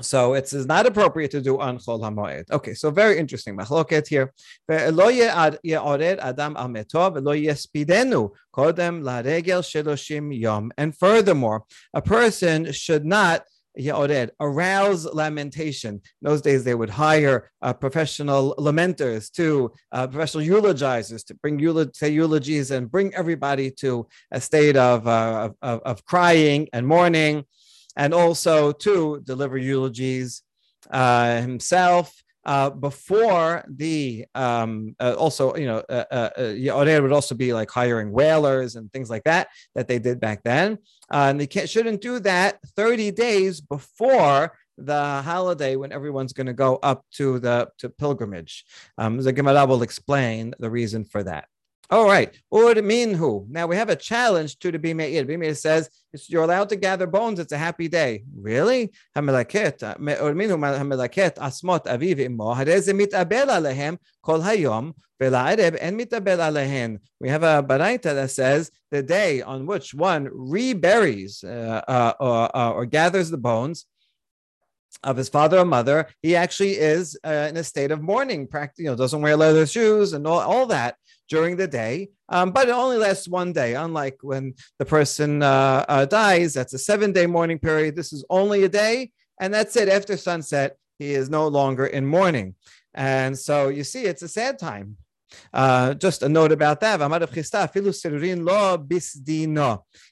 So 0.00 0.34
it's 0.34 0.52
not 0.52 0.86
appropriate 0.86 1.30
to 1.32 1.40
do 1.40 1.60
on 1.60 1.78
Chol 1.78 2.00
HaMoed. 2.00 2.50
Okay, 2.50 2.74
so 2.74 2.90
very 2.90 3.18
interesting. 3.18 3.56
Machloket 3.56 4.08
here. 4.08 4.32
And 10.78 10.98
furthermore, 10.98 11.64
a 11.94 12.02
person 12.02 12.72
should 12.72 13.04
not 13.04 13.42
Yaored, 13.78 14.30
arouse 14.40 15.06
lamentation. 15.06 15.94
In 15.94 16.00
those 16.20 16.42
days, 16.42 16.64
they 16.64 16.74
would 16.74 16.90
hire 16.90 17.50
uh, 17.62 17.72
professional 17.72 18.54
lamenters 18.58 19.30
to 19.32 19.72
uh, 19.92 20.06
professional 20.06 20.44
eulogizers 20.44 21.24
to 21.26 21.34
bring 21.36 21.58
eulog- 21.58 21.96
say 21.96 22.10
eulogies 22.10 22.70
and 22.70 22.90
bring 22.90 23.14
everybody 23.14 23.70
to 23.70 24.06
a 24.30 24.40
state 24.40 24.76
of, 24.76 25.06
uh, 25.06 25.50
of, 25.62 25.80
of, 25.80 26.04
crying 26.04 26.68
and 26.72 26.86
mourning. 26.86 27.44
And 27.96 28.14
also 28.14 28.72
to 28.72 29.20
deliver 29.24 29.58
eulogies 29.58 30.42
uh, 30.90 31.40
himself 31.40 32.22
uh, 32.44 32.70
before 32.70 33.64
the 33.68 34.26
um, 34.34 34.96
uh, 34.98 35.14
also 35.16 35.54
you 35.54 35.66
know 35.66 35.82
uh, 35.88 36.04
uh, 36.10 36.30
uh 36.36 37.00
would 37.02 37.12
also 37.12 37.34
be 37.34 37.52
like 37.52 37.70
hiring 37.70 38.10
wailers 38.10 38.74
and 38.76 38.92
things 38.92 39.08
like 39.08 39.24
that 39.24 39.48
that 39.74 39.88
they 39.88 39.98
did 39.98 40.18
back 40.20 40.42
then. 40.42 40.78
Uh, 41.12 41.28
and 41.30 41.40
they 41.40 41.66
shouldn't 41.66 42.00
do 42.00 42.18
that 42.20 42.58
30 42.76 43.12
days 43.12 43.60
before 43.60 44.52
the 44.78 45.22
holiday 45.22 45.76
when 45.76 45.92
everyone's 45.92 46.32
going 46.32 46.46
to 46.46 46.52
go 46.52 46.76
up 46.82 47.04
to 47.12 47.38
the 47.38 47.68
to 47.78 47.88
pilgrimage. 47.88 48.64
Um, 48.98 49.18
the 49.18 49.32
Gemara 49.32 49.66
will 49.66 49.82
explain 49.82 50.54
the 50.58 50.70
reason 50.70 51.04
for 51.04 51.22
that 51.22 51.46
all 51.92 52.06
right. 52.06 52.34
who? 52.50 53.46
Now 53.50 53.66
we 53.66 53.76
have 53.76 53.90
a 53.90 53.96
challenge 53.96 54.58
to 54.60 54.72
the 54.72 54.78
Bimeir. 54.78 55.26
Bimeir 55.28 55.54
says 55.54 55.90
you're 56.26 56.42
allowed 56.42 56.70
to 56.70 56.76
gather 56.76 57.06
bones. 57.06 57.38
It's 57.38 57.52
a 57.52 57.58
happy 57.58 57.86
day. 57.86 58.24
Really? 58.34 58.92
Hamelaket. 59.14 59.78
Urminu 59.98 60.56
hamelaket 60.58 61.34
asmot 61.34 61.86
imo. 61.86 62.54
Mitabel 62.54 63.48
alehem 63.48 63.98
kol 64.22 64.40
hayom 64.40 64.94
en 65.20 65.98
mitabel 65.98 66.38
alehen. 66.38 66.98
We 67.20 67.28
have 67.28 67.42
a 67.42 67.62
baraita 67.62 68.14
that 68.14 68.30
says 68.30 68.70
the 68.90 69.02
day 69.02 69.42
on 69.42 69.66
which 69.66 69.92
one 69.92 70.30
reburies 70.32 71.44
uh, 71.44 71.82
uh, 71.86 72.14
or, 72.18 72.56
uh, 72.56 72.70
or 72.72 72.86
gathers 72.86 73.30
the 73.30 73.36
bones 73.36 73.84
of 75.04 75.16
his 75.16 75.28
father 75.28 75.58
or 75.58 75.64
mother, 75.64 76.08
he 76.22 76.36
actually 76.36 76.72
is 76.72 77.18
uh, 77.24 77.48
in 77.50 77.56
a 77.56 77.64
state 77.64 77.90
of 77.90 78.02
mourning, 78.02 78.46
practically, 78.46 78.84
you 78.84 78.90
know, 78.90 78.96
doesn't 78.96 79.22
wear 79.22 79.36
leather 79.36 79.66
shoes 79.66 80.12
and 80.12 80.26
all, 80.26 80.40
all 80.40 80.66
that 80.66 80.96
during 81.28 81.56
the 81.56 81.66
day, 81.66 82.08
um, 82.28 82.50
but 82.50 82.68
it 82.68 82.72
only 82.72 82.96
lasts 82.96 83.28
one 83.28 83.52
day. 83.52 83.74
Unlike 83.74 84.18
when 84.22 84.54
the 84.78 84.84
person 84.84 85.42
uh, 85.42 85.84
uh, 85.88 86.04
dies, 86.04 86.54
that's 86.54 86.74
a 86.74 86.78
seven 86.78 87.12
day 87.12 87.26
mourning 87.26 87.58
period. 87.58 87.96
This 87.96 88.12
is 88.12 88.24
only 88.30 88.64
a 88.64 88.68
day, 88.68 89.12
and 89.40 89.52
that's 89.52 89.76
it. 89.76 89.88
After 89.88 90.16
sunset, 90.16 90.76
he 90.98 91.14
is 91.14 91.30
no 91.30 91.48
longer 91.48 91.86
in 91.86 92.06
mourning. 92.06 92.54
And 92.94 93.38
so 93.38 93.68
you 93.68 93.84
see, 93.84 94.04
it's 94.04 94.22
a 94.22 94.28
sad 94.28 94.58
time. 94.58 94.96
Uh, 95.52 95.94
just 95.94 96.22
a 96.22 96.28
note 96.28 96.52
about 96.52 96.80
that. 96.80 97.00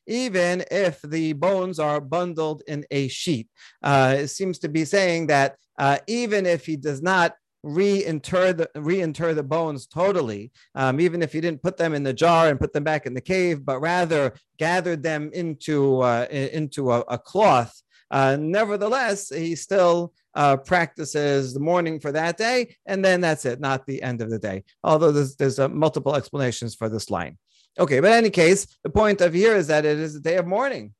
Even 0.06 0.64
if 0.70 1.02
the 1.02 1.32
bones 1.34 1.78
are 1.78 2.00
bundled 2.00 2.62
in 2.66 2.84
a 2.90 3.08
sheet, 3.08 3.48
uh, 3.82 4.16
it 4.18 4.28
seems 4.28 4.58
to 4.60 4.68
be 4.68 4.84
saying 4.84 5.26
that 5.28 5.56
uh, 5.78 5.98
even 6.06 6.46
if 6.46 6.66
he 6.66 6.76
does 6.76 7.02
not 7.02 7.34
reinter 7.62 8.52
the 8.52 8.70
reinter 8.74 9.34
the 9.34 9.42
bones 9.42 9.86
totally, 9.86 10.50
um, 10.74 11.00
even 11.00 11.22
if 11.22 11.34
you 11.34 11.40
didn't 11.40 11.62
put 11.62 11.76
them 11.76 11.94
in 11.94 12.02
the 12.02 12.12
jar 12.12 12.48
and 12.48 12.60
put 12.60 12.72
them 12.72 12.84
back 12.84 13.06
in 13.06 13.14
the 13.14 13.20
cave, 13.20 13.64
but 13.64 13.80
rather 13.80 14.34
gathered 14.58 15.02
them 15.02 15.30
into 15.32 16.00
uh, 16.00 16.26
into 16.30 16.90
a, 16.90 17.00
a 17.08 17.18
cloth. 17.18 17.82
Uh, 18.10 18.36
nevertheless, 18.40 19.28
he 19.28 19.54
still 19.54 20.12
uh, 20.34 20.56
practices 20.56 21.54
the 21.54 21.60
mourning 21.60 22.00
for 22.00 22.12
that 22.12 22.36
day, 22.36 22.76
and 22.86 23.04
then 23.04 23.20
that's 23.20 23.44
it, 23.44 23.60
not 23.60 23.86
the 23.86 24.02
end 24.02 24.20
of 24.20 24.30
the 24.30 24.38
day. 24.38 24.64
Although 24.82 25.12
there's, 25.12 25.36
there's 25.36 25.60
uh, 25.60 25.68
multiple 25.68 26.16
explanations 26.16 26.74
for 26.74 26.88
this 26.88 27.08
line. 27.10 27.38
Okay, 27.78 28.00
but 28.00 28.08
in 28.08 28.14
any 28.14 28.30
case, 28.30 28.66
the 28.82 28.90
point 28.90 29.20
of 29.20 29.32
here 29.32 29.54
is 29.54 29.68
that 29.68 29.84
it 29.84 29.98
is 29.98 30.16
a 30.16 30.20
day 30.20 30.36
of 30.36 30.46
mourning. 30.46 30.92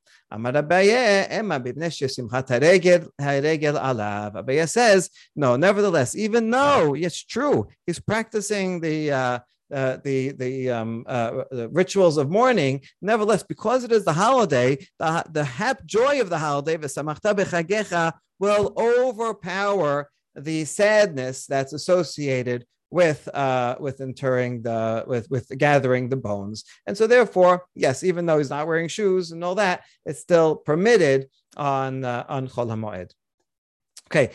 Abaye 4.33 4.69
says, 4.69 5.09
no, 5.35 5.55
nevertheless, 5.55 6.15
even 6.15 6.49
though 6.49 6.93
it's 6.95 7.23
true, 7.23 7.67
he's 7.85 7.99
practicing 7.99 8.79
the 8.79 9.11
uh, 9.11 9.39
uh, 9.73 9.97
the 10.03 10.31
the, 10.31 10.69
um, 10.69 11.05
uh, 11.07 11.43
the 11.51 11.69
rituals 11.69 12.17
of 12.17 12.29
mourning. 12.29 12.81
Nevertheless, 13.01 13.43
because 13.43 13.83
it 13.83 13.91
is 13.91 14.05
the 14.05 14.13
holiday, 14.13 14.77
the 14.99 15.23
the 15.31 15.43
hap 15.43 15.85
joy 15.85 16.21
of 16.21 16.29
the 16.29 16.37
holiday, 16.37 16.77
will 18.39 18.73
overpower 18.77 20.09
the 20.35 20.65
sadness 20.65 21.45
that's 21.45 21.73
associated 21.73 22.65
with 22.91 23.27
uh, 23.33 23.77
with 23.79 24.01
interring 24.01 24.61
the 24.61 25.03
with 25.07 25.29
with 25.31 25.49
gathering 25.57 26.09
the 26.09 26.17
bones. 26.17 26.65
And 26.85 26.95
so 26.95 27.07
therefore, 27.07 27.65
yes, 27.73 28.03
even 28.03 28.25
though 28.25 28.37
he's 28.37 28.49
not 28.49 28.67
wearing 28.67 28.89
shoes 28.89 29.31
and 29.31 29.43
all 29.43 29.55
that, 29.55 29.83
it's 30.05 30.19
still 30.19 30.57
permitted 30.57 31.27
on 31.57 32.03
uh, 32.03 32.25
on 32.27 32.47
Chol 32.47 32.67
HaMoed. 32.67 33.11
Okay, 34.13 34.29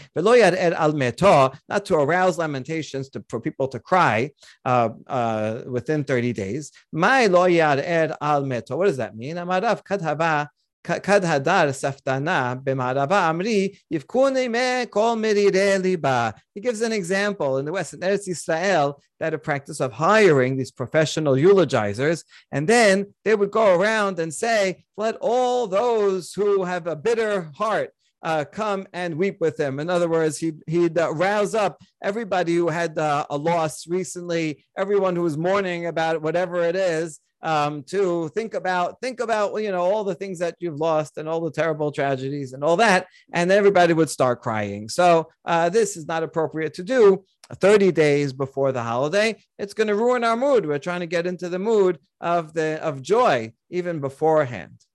not 1.68 1.84
to 1.84 1.94
arouse 1.96 2.38
lamentations 2.38 3.10
to, 3.10 3.22
for 3.28 3.40
people 3.40 3.68
to 3.68 3.78
cry 3.78 4.30
uh, 4.64 4.88
uh, 5.06 5.64
within 5.66 6.02
30 6.02 6.32
days. 6.32 6.72
My 6.92 7.28
loyad 7.28 7.82
ed 7.84 8.14
al 8.22 8.44
meto. 8.44 8.78
What 8.78 8.86
does 8.86 8.96
that 8.96 9.14
mean? 9.14 9.36
Amarav 9.36 9.84
kadhava 9.84 10.48
כד 10.85 11.25
הדר 11.25 11.71
ספתנה 11.71 12.53
במערבה 12.63 13.29
אמרי, 13.29 13.71
יבכוני 13.91 14.47
מכל 14.47 15.15
מרירי 15.17 15.77
ליבה. 15.79 16.29
He 16.57 16.61
gives 16.61 16.81
an 16.81 16.91
example 16.91 17.57
in 17.59 17.65
the 17.65 17.71
West, 17.71 17.93
in 17.93 17.99
Eretz 17.99 18.27
Israel, 18.27 18.99
that 19.19 19.33
a 19.33 19.37
practice 19.37 19.79
of 19.79 19.91
hiring 19.93 20.57
these 20.57 20.71
professional 20.71 21.35
eulogizers, 21.35 22.23
and 22.51 22.67
then 22.67 23.13
they 23.23 23.35
would 23.35 23.51
go 23.51 23.75
around 23.75 24.17
and 24.19 24.33
say, 24.33 24.83
let 24.97 25.15
all 25.21 25.67
those 25.67 26.33
who 26.33 26.63
have 26.63 26.87
a 26.87 26.95
bitter 26.95 27.51
heart 27.55 27.91
uh, 28.23 28.45
come 28.51 28.87
and 28.93 29.15
weep 29.15 29.37
with 29.39 29.59
him. 29.59 29.79
In 29.79 29.89
other 29.89 30.09
words, 30.09 30.37
he, 30.37 30.53
he'd 30.67 30.97
uh, 30.97 31.11
rouse 31.13 31.55
up 31.55 31.81
everybody 32.01 32.55
who 32.55 32.69
had 32.69 32.97
uh, 32.97 33.25
a 33.29 33.37
loss 33.37 33.87
recently, 33.87 34.65
everyone 34.77 35.15
who 35.15 35.23
was 35.23 35.37
mourning 35.37 35.85
about 35.87 36.21
whatever 36.21 36.61
it 36.63 36.75
is, 36.75 37.19
um, 37.42 37.82
to 37.84 38.28
think 38.30 38.54
about 38.54 39.00
think 39.00 39.20
about 39.20 39.54
you 39.62 39.70
know 39.70 39.82
all 39.82 40.04
the 40.04 40.14
things 40.14 40.38
that 40.38 40.56
you've 40.58 40.80
lost 40.80 41.18
and 41.18 41.28
all 41.28 41.40
the 41.40 41.50
terrible 41.50 41.92
tragedies 41.92 42.52
and 42.52 42.64
all 42.64 42.76
that, 42.78 43.06
and 43.32 43.52
everybody 43.52 43.92
would 43.92 44.10
start 44.10 44.42
crying. 44.42 44.88
So 44.88 45.28
uh, 45.44 45.68
this 45.68 45.96
is 45.96 46.06
not 46.06 46.22
appropriate 46.22 46.74
to 46.74 46.84
do 46.84 47.24
30 47.54 47.92
days 47.92 48.32
before 48.32 48.72
the 48.72 48.82
holiday. 48.82 49.36
It's 49.58 49.74
going 49.74 49.88
to 49.88 49.94
ruin 49.94 50.24
our 50.24 50.36
mood. 50.36 50.66
We're 50.66 50.78
trying 50.78 51.00
to 51.00 51.06
get 51.06 51.26
into 51.26 51.48
the 51.48 51.58
mood 51.58 51.98
of 52.20 52.54
the 52.54 52.82
of 52.82 53.02
joy 53.02 53.52
even 53.70 54.00
beforehand. 54.00 54.86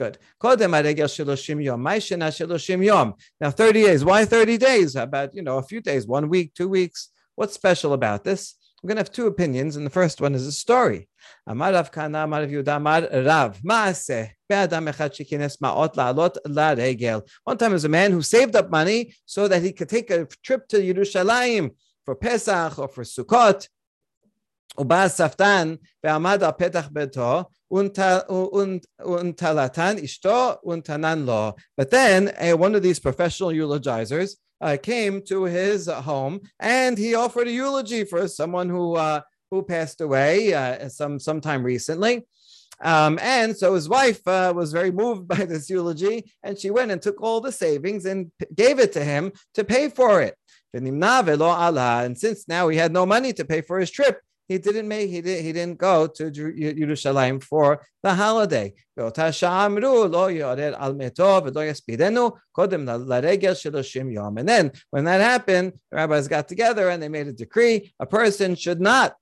Good. 0.00 0.16
Now 0.42 0.56
30 3.50 3.82
days. 3.82 4.02
Why 4.02 4.24
30 4.24 4.56
days? 4.56 4.96
About, 4.96 5.34
you 5.34 5.42
know, 5.42 5.58
a 5.58 5.62
few 5.62 5.82
days, 5.82 6.06
one 6.06 6.30
week, 6.30 6.54
two 6.54 6.70
weeks? 6.70 7.10
What's 7.34 7.52
special 7.52 7.92
about 7.92 8.24
this? 8.24 8.54
We're 8.82 8.88
going 8.88 8.96
to 8.96 9.00
have 9.00 9.12
two 9.12 9.26
opinions, 9.26 9.76
and 9.76 9.84
the 9.84 9.90
first 9.90 10.22
one 10.22 10.34
is 10.34 10.46
a 10.46 10.52
story. 10.52 11.09
Amar 11.47 11.73
Rav 11.73 11.91
Kana, 11.91 12.23
Amar 12.23 12.41
Rav 12.41 12.49
Yehuda, 12.49 12.75
Amar 12.75 13.01
Rav, 13.11 13.59
Maaseh, 13.61 14.29
be'adam 14.49 14.91
echad 14.91 15.11
shekines 15.13 15.57
ma'ot 15.61 15.95
la'alot 15.95 16.35
la'regel. 16.47 17.27
One 17.43 17.57
time 17.57 17.69
there 17.69 17.75
was 17.75 17.85
a 17.85 17.89
man 17.89 18.11
who 18.11 18.21
saved 18.21 18.55
up 18.55 18.69
money 18.69 19.13
so 19.25 19.47
that 19.47 19.61
he 19.61 19.71
could 19.71 19.89
take 19.89 20.09
a 20.11 20.25
trip 20.43 20.67
to 20.69 20.77
Yerushalayim 20.77 21.71
for 22.05 22.15
Pesach 22.15 22.79
or 22.79 22.87
for 22.87 23.03
Sukkot. 23.03 23.67
ובא 24.77 25.03
הספתן 25.03 25.75
ועמד 26.03 26.43
על 26.43 26.51
פתח 26.51 26.89
ביתו 26.91 27.43
ונטלתן 29.05 29.95
אשתו 30.03 30.53
ונתנן 30.65 31.19
לו. 31.19 31.51
But 31.81 31.89
then 31.89 32.29
uh, 32.29 32.57
one 32.57 32.75
of 32.75 32.83
these 32.83 32.99
professional 32.99 33.51
eulogizers 33.51 34.35
uh, 34.61 34.77
came 34.81 35.21
to 35.21 35.43
his 35.43 35.87
home 35.87 36.41
and 36.59 36.97
he 36.97 37.15
offered 37.15 37.47
a 37.47 37.51
eulogy 37.51 38.03
for 38.03 38.27
someone 38.27 38.69
who 38.69 38.95
uh, 38.95 39.21
who 39.50 39.62
passed 39.62 40.00
away 40.00 40.54
uh, 40.54 40.88
some 40.88 41.18
sometime 41.18 41.62
recently. 41.62 42.26
Um, 42.82 43.18
and 43.20 43.56
so 43.56 43.74
his 43.74 43.88
wife 43.88 44.26
uh, 44.26 44.52
was 44.56 44.72
very 44.72 44.90
moved 44.90 45.28
by 45.34 45.44
this 45.44 45.68
eulogy, 45.68 46.32
and 46.42 46.58
she 46.58 46.70
went 46.70 46.90
and 46.90 47.02
took 47.02 47.20
all 47.22 47.40
the 47.40 47.52
savings 47.52 48.06
and 48.06 48.30
p- 48.38 48.46
gave 48.54 48.78
it 48.78 48.92
to 48.92 49.04
him 49.04 49.32
to 49.54 49.64
pay 49.64 49.88
for 49.88 50.22
it. 50.22 50.34
And 50.72 52.18
since 52.18 52.48
now 52.48 52.68
he 52.68 52.76
had 52.76 52.92
no 52.92 53.04
money 53.04 53.32
to 53.32 53.44
pay 53.44 53.60
for 53.60 53.80
his 53.80 53.90
trip, 53.90 54.20
he 54.50 54.58
didn't 54.58 54.88
make 54.88 55.10
he 55.10 55.20
did 55.20 55.44
he 55.44 55.52
didn't 55.52 55.78
go 55.78 56.08
to 56.08 56.28
Jerusalem 56.28 57.38
for 57.38 57.86
the 58.02 58.14
holiday. 58.14 58.74
And 58.96 59.14
then 64.48 64.72
when 64.90 65.04
that 65.04 65.20
happened, 65.20 65.72
the 65.90 65.96
rabbis 65.96 66.26
got 66.26 66.48
together 66.48 66.88
and 66.88 67.00
they 67.00 67.08
made 67.08 67.28
a 67.28 67.32
decree: 67.32 67.92
a 68.00 68.06
person 68.06 68.56
should 68.56 68.80
not 68.80 69.14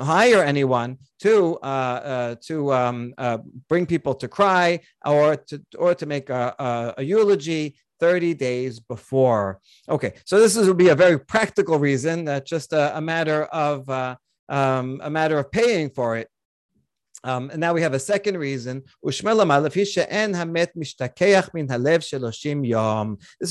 hire 0.00 0.42
anyone 0.42 0.98
to 1.20 1.58
uh, 1.62 1.66
uh, 1.66 2.34
to 2.42 2.72
um, 2.72 3.14
uh, 3.18 3.38
bring 3.68 3.86
people 3.86 4.14
to 4.14 4.28
cry 4.28 4.80
or 5.04 5.36
to 5.36 5.60
or 5.76 5.94
to 5.94 6.06
make 6.06 6.30
a, 6.30 6.54
a, 6.58 6.94
a 6.98 7.02
eulogy 7.02 7.76
30 8.00 8.34
days 8.34 8.80
before. 8.80 9.60
Okay, 9.88 10.14
so 10.24 10.38
this 10.38 10.56
is, 10.56 10.66
will 10.66 10.74
be 10.74 10.88
a 10.88 10.94
very 10.94 11.18
practical 11.18 11.78
reason, 11.78 12.24
that 12.26 12.46
just 12.46 12.72
a, 12.72 12.96
a 12.96 13.00
matter 13.00 13.44
of 13.44 13.88
uh, 13.88 14.16
um, 14.48 15.00
a 15.02 15.10
matter 15.10 15.38
of 15.38 15.50
paying 15.50 15.90
for 15.90 16.16
it. 16.16 16.28
Um, 17.24 17.48
and 17.50 17.58
now 17.58 17.72
we 17.72 17.80
have 17.80 17.94
a 17.94 17.98
second 17.98 18.36
reason. 18.36 18.84
This 19.02 19.22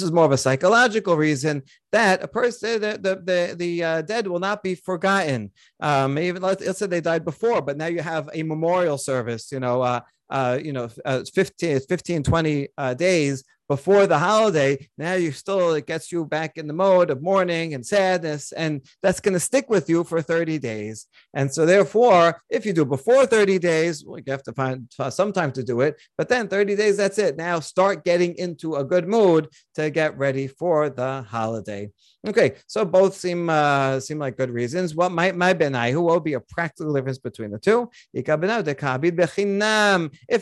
is 0.01 0.11
more 0.11 0.25
of 0.25 0.31
a 0.31 0.37
psychological 0.37 1.17
reason 1.17 1.63
that 1.91 2.23
a 2.23 2.27
person, 2.27 2.81
the 2.81 2.99
the 3.01 3.15
the, 3.23 3.55
the 3.57 3.83
uh, 3.83 4.01
dead 4.03 4.27
will 4.27 4.39
not 4.39 4.61
be 4.61 4.75
forgotten. 4.75 5.51
Um, 5.79 6.19
even 6.19 6.43
let's, 6.43 6.77
say 6.77 6.85
they 6.85 7.01
died 7.01 7.25
before, 7.25 7.61
but 7.61 7.75
now 7.77 7.87
you 7.87 8.01
have 8.01 8.29
a 8.33 8.43
memorial 8.43 8.99
service. 8.99 9.51
You 9.51 9.59
know, 9.59 9.81
uh, 9.81 10.01
uh, 10.29 10.59
you 10.63 10.71
know, 10.73 10.89
uh, 11.03 11.23
15, 11.33 11.79
15, 11.81 12.23
20 12.23 12.67
uh, 12.77 12.93
days 12.93 13.43
before 13.67 14.07
the 14.07 14.19
holiday, 14.19 14.89
now 14.97 15.13
you 15.13 15.31
still, 15.31 15.73
it 15.73 15.87
gets 15.87 16.11
you 16.11 16.25
back 16.25 16.57
in 16.57 16.67
the 16.67 16.73
mode 16.73 17.09
of 17.09 17.21
mourning 17.21 17.73
and 17.73 17.85
sadness. 17.85 18.51
And 18.51 18.81
that's 19.01 19.19
going 19.19 19.33
to 19.33 19.39
stick 19.39 19.69
with 19.69 19.89
you 19.89 20.03
for 20.03 20.21
30 20.21 20.59
days. 20.59 21.07
And 21.33 21.51
so, 21.53 21.65
therefore, 21.65 22.41
if 22.49 22.65
you 22.65 22.73
do 22.73 22.85
before 22.85 23.25
30 23.25 23.59
days, 23.59 24.03
well, 24.05 24.19
you 24.19 24.31
have 24.31 24.43
to 24.43 24.53
find 24.53 24.91
some 25.09 25.31
time 25.33 25.51
to 25.53 25.63
do 25.63 25.81
it. 25.81 25.99
But 26.17 26.29
then 26.29 26.47
30 26.47 26.75
days, 26.75 26.97
that's 26.97 27.17
it. 27.17 27.37
Now 27.37 27.59
start 27.59 28.03
getting 28.03 28.35
into 28.37 28.75
a 28.75 28.83
good 28.83 29.07
mood 29.07 29.49
to 29.75 29.89
get 29.89 30.17
ready 30.17 30.47
for 30.47 30.89
the 30.89 31.23
holiday. 31.23 31.91
Okay, 32.25 32.53
so 32.67 32.85
both 32.85 33.15
seem 33.15 33.49
uh, 33.49 33.99
seem 33.99 34.17
like 34.17 34.37
good 34.37 34.49
reasons. 34.49 34.95
What 34.95 35.11
might 35.11 35.35
my 35.35 35.53
benai? 35.53 35.91
Who 35.91 36.01
will 36.01 36.21
be 36.21 36.33
a 36.33 36.39
practical 36.39 36.93
difference 36.93 37.17
between 37.17 37.51
the 37.51 37.59
two? 37.59 37.89
If 38.13 38.25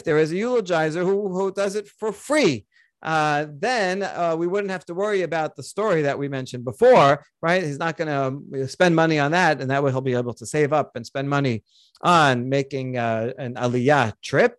there 0.03 0.17
is 0.19 0.31
a 0.31 0.35
eulogizer 0.35 1.03
who, 1.03 1.33
who 1.33 1.51
does 1.51 1.75
it 1.75 1.87
for 1.87 2.11
free, 2.11 2.65
uh, 3.03 3.47
then 3.49 4.03
uh, 4.03 4.35
we 4.37 4.47
wouldn't 4.47 4.71
have 4.71 4.85
to 4.85 4.93
worry 4.93 5.23
about 5.23 5.55
the 5.55 5.63
story 5.63 6.03
that 6.03 6.17
we 6.17 6.27
mentioned 6.27 6.63
before, 6.63 7.23
right? 7.41 7.63
He's 7.63 7.79
not 7.79 7.97
going 7.97 8.09
to 8.51 8.67
spend 8.67 8.95
money 8.95 9.19
on 9.19 9.31
that, 9.31 9.61
and 9.61 9.71
that 9.71 9.83
way 9.83 9.91
he'll 9.91 10.01
be 10.01 10.13
able 10.13 10.33
to 10.35 10.45
save 10.45 10.71
up 10.73 10.95
and 10.95 11.05
spend 11.05 11.29
money 11.29 11.63
on 12.01 12.49
making 12.49 12.97
uh, 12.97 13.33
an 13.37 13.55
aliyah 13.55 14.13
trip. 14.21 14.57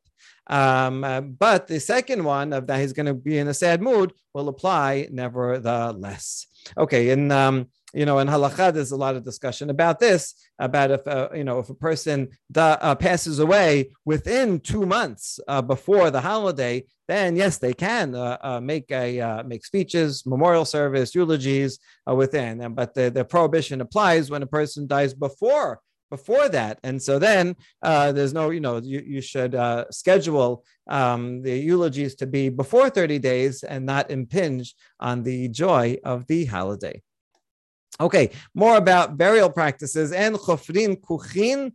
Um, 0.49 1.05
uh, 1.05 1.21
but 1.21 1.69
the 1.69 1.79
second 1.79 2.25
one 2.25 2.53
of 2.53 2.67
that 2.67 2.81
he's 2.81 2.93
going 2.93 3.07
to 3.07 3.15
be 3.15 3.39
in 3.39 3.49
a 3.49 3.55
sad 3.55 3.81
mood 3.81 4.13
will 4.35 4.49
apply 4.49 5.09
nevertheless. 5.11 6.47
Okay, 6.77 7.11
and 7.11 7.33
um, 7.33 7.69
you 7.93 8.07
know, 8.07 8.19
in 8.19 8.29
halacha, 8.29 8.73
there's 8.73 8.93
a 8.93 8.97
lot 8.97 9.17
of 9.17 9.25
discussion 9.25 9.71
about 9.71 10.01
this, 10.01 10.35
about 10.59 10.91
if 10.91 11.07
uh, 11.07 11.29
you 11.35 11.45
know 11.45 11.59
if 11.59 11.69
a 11.69 11.75
person 11.75 12.29
da, 12.51 12.79
uh, 12.81 12.95
passes 12.95 13.39
away 13.39 13.91
within 14.05 14.61
two 14.61 14.87
months 14.87 15.39
uh, 15.49 15.61
before 15.61 16.11
the 16.11 16.21
holiday, 16.21 16.85
then 17.09 17.37
yes, 17.37 17.59
they 17.59 17.75
can 17.75 18.15
uh, 18.15 18.39
uh, 18.41 18.61
make 18.61 18.91
a 18.91 19.21
uh, 19.21 19.43
make 19.43 19.65
speeches, 19.65 20.25
memorial 20.25 20.65
service, 20.65 21.15
eulogies 21.15 21.79
within. 22.07 22.75
But 22.75 22.95
the, 22.95 23.11
the 23.11 23.25
prohibition 23.25 23.81
applies 23.81 24.31
when 24.31 24.43
a 24.43 24.47
person 24.47 24.87
dies 24.87 25.13
before 25.13 25.81
before 26.13 26.47
that. 26.51 26.79
And 26.83 27.03
so 27.03 27.19
then 27.19 27.57
uh, 27.83 28.13
there's 28.13 28.35
no, 28.35 28.51
you 28.51 28.61
know, 28.61 28.77
you, 28.77 29.03
you 29.05 29.23
should 29.23 29.55
uh, 29.55 29.87
schedule 29.91 30.63
um, 30.87 31.41
the 31.41 31.57
eulogies 31.59 32.15
to 32.17 32.27
be 32.27 32.51
before 32.51 32.91
30 32.91 33.19
days 33.19 33.63
and 33.63 33.87
not 33.87 34.11
impinge 34.11 34.75
on 35.01 35.23
the 35.23 35.49
joy 35.49 35.97
of 36.05 36.27
the 36.27 36.45
holiday. 36.45 37.01
Okay, 38.01 38.31
more 38.55 38.77
about 38.77 39.19
burial 39.19 39.51
practices 39.51 40.13
and 40.13 40.37
chofrin 40.37 41.01
kuchin. 41.01 41.73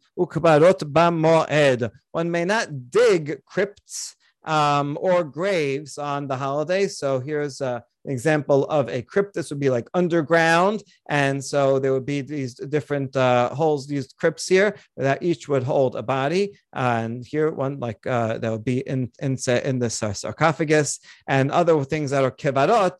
One 2.11 2.31
may 2.31 2.45
not 2.45 2.89
dig 2.89 3.45
crypts 3.45 4.15
um, 4.43 4.97
or 4.99 5.23
graves 5.23 5.97
on 5.97 6.27
the 6.27 6.35
holiday. 6.35 6.87
So 6.87 7.19
here's 7.19 7.61
a 7.61 7.83
example 8.07 8.65
of 8.65 8.89
a 8.89 9.01
crypt. 9.01 9.33
This 9.33 9.49
would 9.49 9.59
be 9.59 9.69
like 9.69 9.87
underground. 9.93 10.83
And 11.09 11.43
so 11.43 11.79
there 11.79 11.93
would 11.93 12.05
be 12.05 12.21
these 12.21 12.55
different 12.55 13.15
uh, 13.15 13.53
holes, 13.53 13.87
these 13.87 14.13
crypts 14.13 14.47
here 14.47 14.77
that 14.95 15.21
each 15.21 15.47
would 15.47 15.63
hold 15.63 15.95
a 15.95 16.03
body. 16.03 16.57
and 16.73 17.25
here 17.25 17.51
one 17.51 17.79
like 17.79 18.05
uh, 18.07 18.37
that 18.39 18.51
would 18.51 18.63
be 18.63 18.79
in, 18.79 19.11
in, 19.21 19.37
in 19.47 19.79
the 19.79 19.89
sarcophagus 19.89 20.99
and 21.27 21.51
other 21.51 21.83
things 21.83 22.11
that 22.11 22.23
are 22.23 22.31
kevarot. 22.31 22.95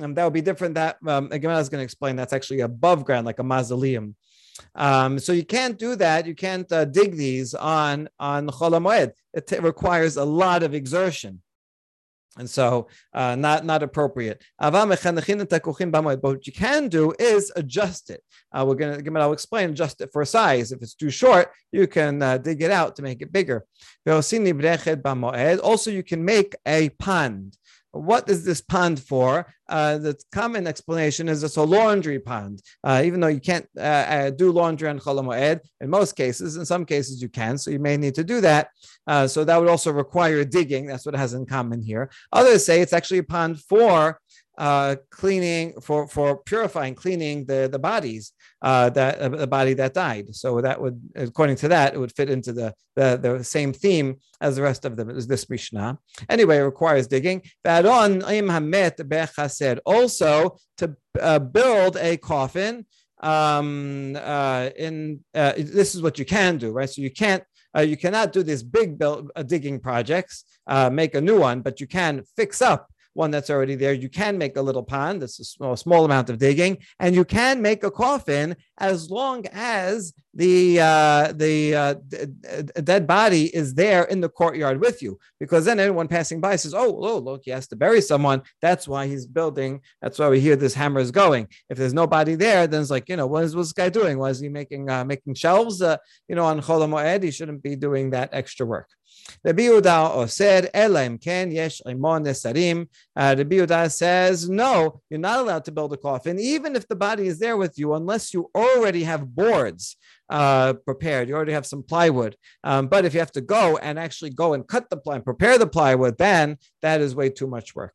Um, 0.00 0.14
that 0.14 0.24
would 0.24 0.32
be 0.32 0.40
different. 0.40 0.74
That 0.74 0.96
um, 1.06 1.28
again, 1.32 1.50
I 1.50 1.58
was 1.58 1.68
going 1.68 1.80
to 1.80 1.84
explain. 1.84 2.16
That's 2.16 2.32
actually 2.32 2.60
above 2.60 3.04
ground, 3.04 3.26
like 3.26 3.38
a 3.38 3.44
mausoleum. 3.44 4.16
Um, 4.74 5.18
so 5.18 5.32
you 5.32 5.44
can't 5.44 5.78
do 5.78 5.96
that. 5.96 6.26
You 6.26 6.34
can't 6.34 6.70
uh, 6.72 6.84
dig 6.84 7.16
these 7.16 7.54
on 7.54 8.08
on 8.18 8.48
Chol 8.48 9.12
It 9.34 9.46
t- 9.46 9.58
requires 9.58 10.16
a 10.16 10.24
lot 10.24 10.62
of 10.62 10.74
exertion 10.74 11.42
and 12.38 12.48
so 12.48 12.88
uh, 13.12 13.34
not 13.36 13.64
not 13.64 13.82
appropriate. 13.82 14.42
But 14.58 14.72
what 14.72 16.46
you 16.46 16.52
can 16.52 16.88
do 16.88 17.12
is 17.18 17.52
adjust 17.56 18.10
it. 18.10 18.22
Uh, 18.52 18.64
we're 18.66 18.74
gonna 18.74 19.20
I'll 19.20 19.32
explain 19.32 19.70
adjust 19.70 20.00
it 20.00 20.10
for 20.12 20.24
size. 20.24 20.72
If 20.72 20.82
it's 20.82 20.94
too 20.94 21.10
short, 21.10 21.50
you 21.72 21.86
can 21.86 22.22
uh, 22.22 22.38
dig 22.38 22.62
it 22.62 22.70
out 22.70 22.96
to 22.96 23.02
make 23.02 23.20
it 23.20 23.32
bigger. 23.32 23.66
Also, 24.08 24.36
you 25.90 26.02
can 26.02 26.24
make 26.24 26.54
a 26.66 26.88
pond. 26.90 27.56
What 27.92 28.28
is 28.28 28.44
this 28.44 28.62
pond 28.62 29.00
for? 29.00 29.46
Uh, 29.68 29.98
the 29.98 30.18
common 30.32 30.66
explanation 30.66 31.28
is 31.28 31.42
it's 31.42 31.56
a 31.56 31.62
laundry 31.62 32.18
pond. 32.18 32.62
Uh, 32.82 33.02
even 33.04 33.20
though 33.20 33.28
you 33.28 33.40
can't 33.40 33.68
uh, 33.76 33.80
uh 33.80 34.30
do 34.30 34.50
laundry 34.50 34.88
on 34.88 34.98
Chol 34.98 35.22
Moed, 35.22 35.60
in 35.80 35.90
most 35.90 36.16
cases, 36.16 36.56
in 36.56 36.64
some 36.64 36.84
cases 36.86 37.20
you 37.20 37.28
can, 37.28 37.58
so 37.58 37.70
you 37.70 37.78
may 37.78 37.96
need 37.96 38.14
to 38.14 38.24
do 38.24 38.40
that. 38.40 38.68
Uh, 39.06 39.26
so 39.26 39.44
that 39.44 39.58
would 39.58 39.68
also 39.68 39.92
require 39.92 40.44
digging. 40.44 40.86
That's 40.86 41.04
what 41.04 41.14
it 41.14 41.18
has 41.18 41.34
in 41.34 41.44
common 41.44 41.82
here. 41.82 42.10
Others 42.32 42.64
say 42.64 42.80
it's 42.80 42.94
actually 42.94 43.18
a 43.18 43.24
pond 43.24 43.60
for 43.60 44.18
uh, 44.58 44.96
cleaning 45.10 45.80
for 45.80 46.06
for 46.06 46.36
purifying, 46.36 46.94
cleaning 46.94 47.44
the 47.46 47.68
the 47.70 47.78
bodies 47.78 48.32
uh, 48.60 48.90
that 48.90 49.18
uh, 49.18 49.28
the 49.28 49.46
body 49.46 49.74
that 49.74 49.94
died. 49.94 50.34
So 50.34 50.60
that 50.60 50.80
would, 50.80 51.00
according 51.16 51.56
to 51.56 51.68
that, 51.68 51.94
it 51.94 51.98
would 51.98 52.14
fit 52.14 52.30
into 52.30 52.52
the 52.52 52.74
the, 52.94 53.18
the 53.20 53.44
same 53.44 53.72
theme 53.72 54.16
as 54.40 54.56
the 54.56 54.62
rest 54.62 54.84
of 54.84 54.96
them. 54.96 55.10
Is 55.10 55.26
this 55.26 55.48
Mishnah 55.48 55.98
anyway? 56.28 56.58
It 56.58 56.62
requires 56.62 57.06
digging. 57.06 57.42
But 57.64 57.86
on 57.86 58.20
imamet 58.20 58.96
becha 58.96 59.50
said 59.50 59.80
also, 59.86 60.58
to 60.78 60.96
uh, 61.20 61.38
build 61.38 61.96
a 61.96 62.16
coffin. 62.16 62.86
Um, 63.20 64.16
uh, 64.20 64.70
in 64.76 65.20
uh, 65.32 65.52
this 65.56 65.94
is 65.94 66.02
what 66.02 66.18
you 66.18 66.24
can 66.24 66.58
do, 66.58 66.72
right? 66.72 66.90
So 66.90 67.00
you 67.00 67.10
can't 67.12 67.44
uh, 67.76 67.82
you 67.82 67.96
cannot 67.96 68.32
do 68.32 68.42
these 68.42 68.62
big 68.62 68.98
build, 68.98 69.30
uh, 69.34 69.42
digging 69.42 69.80
projects, 69.80 70.44
uh, 70.66 70.90
make 70.90 71.14
a 71.14 71.20
new 71.20 71.38
one, 71.38 71.60
but 71.60 71.80
you 71.80 71.86
can 71.86 72.24
fix 72.36 72.60
up 72.60 72.92
one 73.14 73.30
that's 73.30 73.50
already 73.50 73.74
there. 73.74 73.92
You 73.92 74.08
can 74.08 74.38
make 74.38 74.56
a 74.56 74.62
little 74.62 74.82
pond, 74.82 75.22
that's 75.22 75.38
a 75.40 75.44
small, 75.44 75.76
small 75.76 76.04
amount 76.04 76.30
of 76.30 76.38
digging, 76.38 76.78
and 76.98 77.14
you 77.14 77.24
can 77.24 77.60
make 77.62 77.84
a 77.84 77.90
coffin 77.90 78.56
as 78.78 79.10
long 79.10 79.46
as 79.52 80.12
the 80.34 80.80
uh, 80.80 81.32
the 81.34 81.74
uh, 81.74 81.94
dead 82.82 83.06
body 83.06 83.54
is 83.54 83.74
there 83.74 84.04
in 84.04 84.20
the 84.20 84.28
courtyard 84.28 84.80
with 84.80 85.02
you. 85.02 85.18
Because 85.38 85.66
then 85.66 85.78
anyone 85.78 86.08
passing 86.08 86.40
by 86.40 86.56
says, 86.56 86.74
"Oh, 86.74 86.98
oh, 87.02 87.18
look, 87.18 87.42
he 87.44 87.50
has 87.50 87.68
to 87.68 87.76
bury 87.76 88.00
someone. 88.00 88.42
That's 88.62 88.88
why 88.88 89.06
he's 89.06 89.26
building. 89.26 89.82
That's 90.00 90.18
why 90.18 90.28
we 90.28 90.40
hear 90.40 90.56
this 90.56 90.74
hammer 90.74 91.00
is 91.00 91.10
going." 91.10 91.48
If 91.68 91.76
there's 91.76 91.94
nobody 91.94 92.34
there, 92.34 92.66
then 92.66 92.80
it's 92.80 92.90
like, 92.90 93.08
you 93.08 93.16
know, 93.16 93.26
what 93.26 93.44
is, 93.44 93.52
this 93.52 93.72
guy 93.72 93.90
doing? 93.90 94.18
Was 94.18 94.40
he 94.40 94.48
making 94.48 94.88
uh, 94.88 95.04
making 95.04 95.34
shelves? 95.34 95.82
Uh, 95.82 95.98
you 96.28 96.34
know, 96.34 96.46
on 96.46 96.60
Chol 96.62 96.88
Moed, 96.88 97.22
he 97.22 97.30
shouldn't 97.30 97.62
be 97.62 97.76
doing 97.76 98.10
that 98.10 98.30
extra 98.32 98.64
work. 98.64 98.88
Rabbi 99.44 99.62
Yehuda 99.62 100.28
said, 100.28 100.70
Elam 100.74 101.18
ken 101.18 101.50
yesh 101.50 101.80
imon 101.86 102.24
nesarim. 102.24 102.88
Uh, 103.16 103.34
Rabbi 103.38 103.56
Yehuda 103.56 103.90
says, 103.92 104.48
no, 104.48 105.00
you're 105.10 105.20
not 105.20 105.40
allowed 105.40 105.64
to 105.66 105.72
build 105.72 105.92
a 105.92 105.96
coffin, 105.96 106.38
even 106.38 106.76
if 106.76 106.86
the 106.88 106.96
body 106.96 107.26
is 107.26 107.38
there 107.38 107.56
with 107.56 107.78
you, 107.78 107.94
unless 107.94 108.32
you 108.34 108.50
already 108.54 109.04
have 109.04 109.34
boards 109.34 109.96
uh, 110.30 110.72
prepared. 110.72 111.28
You 111.28 111.34
already 111.34 111.52
have 111.52 111.66
some 111.66 111.82
plywood. 111.82 112.36
Um, 112.64 112.86
but 112.86 113.04
if 113.04 113.14
you 113.14 113.20
have 113.20 113.32
to 113.32 113.40
go 113.40 113.76
and 113.76 113.98
actually 113.98 114.30
go 114.30 114.54
and 114.54 114.66
cut 114.66 114.88
the 114.88 114.96
plywood, 114.96 115.24
prepare 115.24 115.58
the 115.58 115.66
plywood, 115.66 116.16
then 116.18 116.56
that 116.80 117.00
is 117.00 117.14
way 117.14 117.28
too 117.30 117.46
much 117.46 117.74
work. 117.74 117.94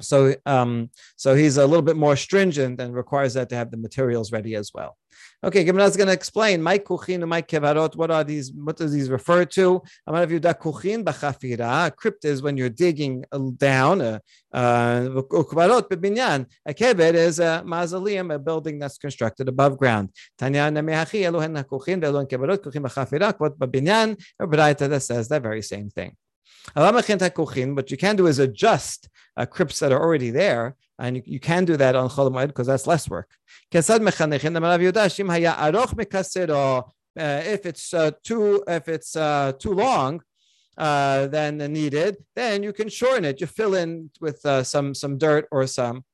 So, 0.00 0.34
um, 0.46 0.90
so 1.16 1.34
he's 1.34 1.56
a 1.56 1.66
little 1.66 1.82
bit 1.82 1.96
more 1.96 2.16
stringent 2.16 2.80
and 2.80 2.94
requires 2.94 3.34
that 3.34 3.48
to 3.50 3.56
have 3.56 3.70
the 3.70 3.76
materials 3.76 4.32
ready 4.32 4.54
as 4.54 4.70
well. 4.74 4.96
Okay, 5.44 5.64
Gemara 5.64 5.86
is 5.86 5.96
going 5.96 6.06
to 6.06 6.12
explain 6.12 6.62
my 6.62 6.78
kuchin 6.78 7.16
and 7.16 7.28
my 7.28 7.42
kevarot. 7.42 7.96
What 7.96 8.10
are 8.10 8.22
these? 8.22 8.52
What 8.52 8.76
do 8.76 8.86
these 8.88 9.10
refer 9.10 9.44
to? 9.44 9.82
To 10.08 10.38
da 10.38 10.52
kuchin 10.52 11.04
b'chafira. 11.04 11.94
Crypt 11.96 12.24
is 12.24 12.42
when 12.42 12.56
you're 12.56 12.68
digging 12.68 13.24
down. 13.56 14.00
Uh, 14.00 14.18
uh, 14.52 15.00
kevarot 15.50 15.88
b'binyan. 15.88 16.46
A 16.64 16.72
kever 16.72 17.12
is 17.12 17.40
a 17.40 17.62
mausoleum, 17.64 18.30
a 18.30 18.38
building 18.38 18.78
that's 18.78 18.98
constructed 18.98 19.48
above 19.48 19.78
ground. 19.78 20.10
Tanya 20.38 20.70
nemehachi 20.70 21.22
elohen 21.22 21.62
kuchin 21.64 22.00
ve'elohen 22.00 22.28
kevarot 22.28 22.58
kuchin 22.58 22.82
b'chafira. 22.82 23.32
Kvot 23.36 23.58
b'binyan. 23.58 24.16
A 24.38 24.74
that 24.88 25.02
says 25.02 25.28
that 25.28 25.42
very 25.42 25.62
same 25.62 25.90
thing. 25.90 26.16
What 26.74 27.90
you 27.90 27.96
can 27.96 28.16
do 28.16 28.26
is 28.26 28.38
adjust 28.38 29.08
uh, 29.36 29.46
crypts 29.46 29.78
that 29.80 29.92
are 29.92 30.00
already 30.00 30.30
there, 30.30 30.76
and 30.98 31.16
you, 31.16 31.22
you 31.26 31.40
can 31.40 31.64
do 31.64 31.76
that 31.76 31.94
on 31.96 32.08
Chol 32.08 32.46
because 32.46 32.66
that's 32.66 32.86
less 32.86 33.08
work. 33.08 33.28
Uh, 37.14 37.42
if 37.44 37.66
it's 37.66 37.92
uh, 37.92 38.10
too 38.24 38.64
if 38.66 38.88
it's 38.88 39.16
uh, 39.16 39.52
too 39.58 39.74
long 39.74 40.22
uh, 40.78 41.26
than 41.26 41.58
needed, 41.58 42.16
then 42.34 42.62
you 42.62 42.72
can 42.72 42.88
shorten 42.88 43.24
it. 43.24 43.40
You 43.40 43.46
fill 43.46 43.74
in 43.74 44.10
with 44.20 44.44
uh, 44.46 44.62
some 44.62 44.94
some 44.94 45.18
dirt 45.18 45.46
or 45.50 45.66
some 45.66 46.04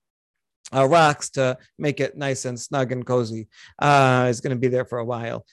uh, 0.74 0.86
rocks 0.86 1.30
to 1.30 1.56
make 1.78 2.00
it 2.00 2.16
nice 2.16 2.44
and 2.44 2.58
snug 2.58 2.92
and 2.92 3.04
cozy. 3.06 3.48
Uh, 3.78 4.26
it's 4.28 4.40
going 4.40 4.54
to 4.54 4.60
be 4.60 4.68
there 4.68 4.84
for 4.84 4.98
a 4.98 5.04
while. 5.04 5.44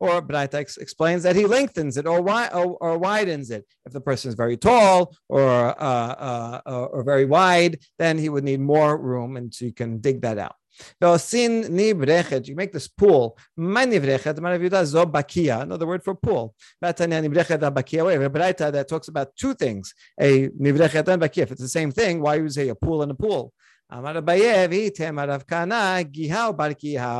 Or 0.00 0.22
Braita 0.22 0.78
explains 0.78 1.22
that 1.24 1.36
he 1.36 1.46
lengthens 1.46 1.96
it 1.96 2.06
or, 2.06 2.18
wi- 2.18 2.48
or, 2.48 2.76
or, 2.80 2.98
widens 2.98 3.50
it. 3.50 3.66
If 3.84 3.92
the 3.92 4.00
person 4.00 4.28
is 4.28 4.34
very 4.34 4.56
tall 4.56 5.14
or, 5.28 5.50
uh, 5.82 6.60
uh, 6.64 6.88
or 6.92 7.02
very 7.02 7.24
wide, 7.24 7.78
then 7.98 8.18
he 8.18 8.28
would 8.28 8.44
need 8.44 8.60
more 8.60 8.96
room, 8.96 9.36
and 9.36 9.52
so 9.52 9.64
you 9.64 9.72
can 9.72 9.98
dig 9.98 10.22
that 10.22 10.38
out. 10.38 10.54
You 11.00 12.54
make 12.56 12.72
this 12.72 12.88
pool. 12.88 13.38
Another 13.56 15.86
word 15.86 16.04
for 16.04 16.14
pool. 16.14 16.54
That 16.80 18.86
talks 18.88 19.08
about 19.08 19.36
two 19.36 19.54
things: 19.54 19.94
a 20.20 20.48
bakia. 20.48 21.38
If 21.38 21.52
it's 21.52 21.60
the 21.60 21.68
same 21.68 21.90
thing, 21.90 22.20
why 22.20 22.36
would 22.36 22.44
you 22.44 22.50
say 22.50 22.68
a 22.68 22.74
pool 22.74 23.02
and 23.02 23.12
a 23.12 23.14
pool? 23.14 23.52
Gihao 23.90 24.86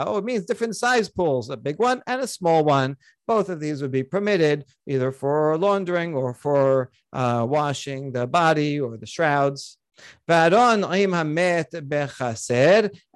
Oh, 0.07 0.18
it 0.18 0.25
means 0.25 0.44
different 0.44 0.77
size 0.77 1.09
pools, 1.09 1.49
a 1.49 1.57
big 1.57 1.79
one 1.79 2.03
and 2.07 2.21
a 2.21 2.27
small 2.27 2.62
one. 2.62 2.97
Both 3.27 3.49
of 3.49 3.59
these 3.59 3.81
would 3.81 3.90
be 3.90 4.03
permitted 4.03 4.66
either 4.87 5.11
for 5.11 5.57
laundering 5.57 6.14
or 6.14 6.35
for 6.35 6.90
uh, 7.12 7.47
washing 7.49 8.12
the 8.12 8.27
body 8.27 8.79
or 8.79 8.99
the 8.99 9.07
shrouds. 9.07 9.79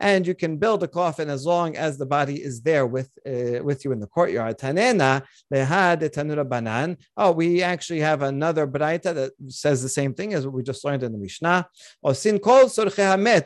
And 0.00 0.26
you 0.26 0.34
can 0.34 0.56
build 0.56 0.82
a 0.82 0.88
coffin 0.88 1.30
as 1.30 1.44
long 1.44 1.76
as 1.76 1.98
the 1.98 2.06
body 2.06 2.42
is 2.42 2.62
there 2.62 2.86
with 2.86 3.10
uh, 3.26 3.62
with 3.62 3.84
you 3.84 3.92
in 3.92 4.00
the 4.00 4.06
courtyard. 4.06 4.58
Tanena 4.58 5.22
banan. 5.52 6.96
Oh, 7.16 7.32
we 7.32 7.62
actually 7.62 8.00
have 8.00 8.22
another 8.22 8.66
braita 8.66 9.14
that 9.14 9.32
says 9.48 9.82
the 9.82 9.88
same 9.88 10.14
thing 10.14 10.34
as 10.34 10.46
what 10.46 10.54
we 10.54 10.62
just 10.62 10.84
learned 10.84 11.02
in 11.02 11.12
the 11.12 11.18
Mishnah. 11.18 11.68
Or 12.02 12.14
sin 12.14 12.38
kol 12.38 12.70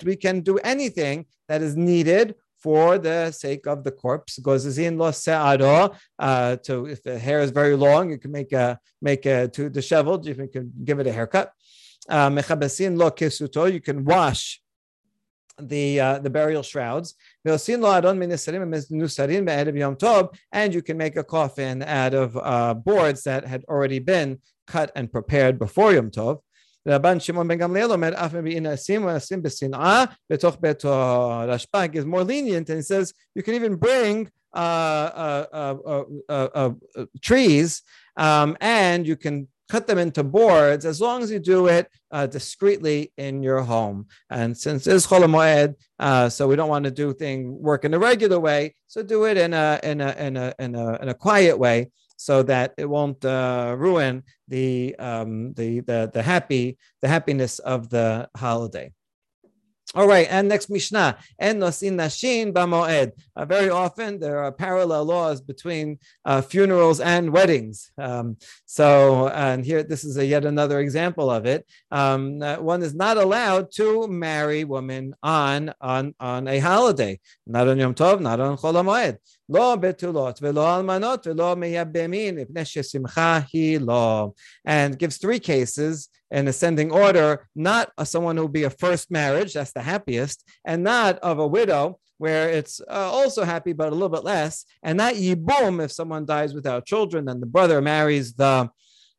We 0.04 0.16
can 0.16 0.40
do 0.40 0.58
anything 0.58 1.26
that 1.48 1.62
is 1.62 1.76
needed 1.76 2.34
for 2.58 2.98
the 2.98 3.30
sake 3.30 3.66
of 3.66 3.84
the 3.84 3.92
corpse. 3.92 4.40
Lo 4.44 4.56
se'aro. 4.56 5.94
Uh, 6.18 6.56
to 6.56 6.86
if 6.86 7.02
the 7.02 7.18
hair 7.18 7.40
is 7.40 7.50
very 7.50 7.76
long, 7.76 8.10
you 8.10 8.18
can 8.18 8.32
make 8.32 8.52
a 8.52 8.78
make 9.00 9.26
a 9.26 9.48
to 9.48 9.68
disheveled. 9.68 10.26
You 10.26 10.34
can 10.34 10.72
give 10.84 10.98
it 10.98 11.06
a 11.06 11.12
haircut. 11.12 11.52
Uh, 12.08 12.30
mechabesin 12.30 12.96
lo 12.96 13.10
kesuto, 13.10 13.72
you 13.72 13.80
can 13.80 14.04
wash 14.04 14.60
the 15.58 16.00
uh, 16.00 16.18
the 16.18 16.30
burial 16.30 16.62
shrouds. 16.62 17.14
And 20.52 20.74
you 20.74 20.82
can 20.82 20.96
make 20.98 21.16
a 21.16 21.24
coffin 21.24 21.82
out 21.82 22.14
of 22.14 22.36
uh, 22.36 22.74
boards 22.74 23.22
that 23.24 23.46
had 23.46 23.64
already 23.64 23.98
been 23.98 24.38
cut 24.66 24.92
and 24.94 25.10
prepared 25.10 25.58
before 25.58 25.92
Yom 25.92 26.10
Tov. 26.10 26.40
Rabban 26.86 27.20
Shimon 27.20 27.48
ben 27.48 27.58
Gamliel 27.58 27.90
omer 27.90 28.12
af 28.16 28.32
inasim 28.32 29.02
inasim 29.02 29.42
besin'a 29.42 30.14
betoch 30.30 30.60
beto 30.60 31.46
Rashbag 31.48 31.96
is 31.96 32.04
more 32.04 32.22
lenient 32.22 32.70
and 32.70 32.84
says 32.84 33.12
you 33.34 33.42
can 33.42 33.54
even 33.54 33.74
bring 33.74 34.30
uh, 34.54 35.44
uh, 35.52 35.74
uh, 36.28 36.70
trees 37.20 37.82
um, 38.16 38.56
and 38.60 39.04
you 39.06 39.16
can 39.16 39.48
cut 39.68 39.86
them 39.86 39.98
into 39.98 40.22
boards 40.22 40.84
as 40.84 41.00
long 41.00 41.22
as 41.22 41.30
you 41.30 41.38
do 41.38 41.66
it 41.66 41.88
uh, 42.10 42.26
discreetly 42.26 43.12
in 43.16 43.42
your 43.42 43.62
home. 43.62 44.06
And 44.30 44.56
since 44.56 44.86
it's 44.86 45.06
Chol 45.06 45.74
uh, 45.98 46.28
so 46.28 46.48
we 46.48 46.56
don't 46.56 46.68
want 46.68 46.84
to 46.84 46.90
do 46.90 47.12
thing 47.12 47.60
work 47.60 47.84
in 47.84 47.94
a 47.94 47.98
regular 47.98 48.38
way. 48.38 48.74
So 48.86 49.02
do 49.02 49.24
it 49.24 49.36
in 49.36 49.52
a 49.54 49.80
in 49.82 50.00
a 50.00 50.12
in 50.18 50.36
a 50.36 50.54
in 50.58 50.74
a, 50.74 51.02
in 51.02 51.08
a 51.08 51.14
quiet 51.14 51.58
way 51.58 51.90
so 52.16 52.42
that 52.44 52.74
it 52.78 52.86
won't 52.86 53.24
uh, 53.24 53.74
ruin 53.76 54.22
the, 54.48 54.96
um, 54.98 55.52
the 55.54 55.80
the 55.80 56.10
the 56.12 56.22
happy 56.22 56.78
the 57.02 57.08
happiness 57.08 57.58
of 57.58 57.90
the 57.90 58.28
holiday. 58.36 58.92
All 59.96 60.06
right, 60.06 60.26
and 60.28 60.46
next 60.46 60.68
Mishnah, 60.68 61.16
en 61.38 61.58
nosin 61.58 61.94
nashin 61.94 62.52
b'moed. 62.52 63.12
Uh, 63.34 63.46
very 63.46 63.70
often 63.70 64.20
there 64.20 64.40
are 64.40 64.52
parallel 64.52 65.06
laws 65.06 65.40
between 65.40 65.98
uh, 66.26 66.42
funerals 66.42 67.00
and 67.00 67.30
weddings. 67.30 67.90
Um, 67.96 68.36
so, 68.66 69.28
and 69.28 69.64
here 69.64 69.82
this 69.82 70.04
is 70.04 70.18
a, 70.18 70.26
yet 70.26 70.44
another 70.44 70.80
example 70.80 71.30
of 71.30 71.46
it. 71.46 71.66
Um, 71.90 72.40
one 72.40 72.82
is 72.82 72.94
not 72.94 73.16
allowed 73.16 73.72
to 73.76 74.06
marry 74.06 74.64
women 74.64 75.14
on 75.22 75.72
on 75.80 76.14
on 76.20 76.46
a 76.46 76.58
holiday, 76.58 77.18
not 77.46 77.66
on 77.66 77.78
Yom 77.78 77.94
Tov, 77.94 78.20
not 78.20 78.38
on 78.38 78.58
Chol. 78.58 79.16
לא 79.49 79.75
בתולות 79.75 80.39
ולא 80.41 80.77
אלמנות 80.77 81.27
ולא 81.27 81.55
מייבמין, 81.55 82.35
מפני 82.39 82.65
ששמחה 82.65 83.39
היא 83.53 83.79
לא. 83.79 84.31
And 84.67 84.97
gives 84.97 85.17
three 85.17 85.39
cases 85.39 86.09
in 86.31 86.47
ascending 86.47 86.91
order, 86.91 87.47
not 87.55 87.91
a, 87.97 88.05
someone 88.05 88.37
who 88.37 88.43
will 88.43 88.49
be 88.61 88.63
a 88.63 88.69
first 88.69 89.11
marriage, 89.11 89.53
that's 89.53 89.73
the 89.73 89.81
happiest, 89.81 90.47
and 90.65 90.83
not 90.83 91.19
of 91.19 91.39
a 91.39 91.47
widow, 91.47 91.99
where 92.17 92.49
it's 92.49 92.79
uh, 92.87 93.09
also 93.11 93.43
happy 93.43 93.73
but 93.73 93.89
a 93.89 93.95
little 93.95 94.15
bit 94.17 94.23
less, 94.23 94.65
and 94.83 94.97
not 94.97 95.15
yibum 95.15 95.83
if 95.83 95.91
someone 95.91 96.25
dies 96.25 96.53
without 96.53 96.85
children, 96.85 97.25
then 97.25 97.39
the 97.39 97.45
brother 97.45 97.81
marries 97.81 98.33
the 98.33 98.69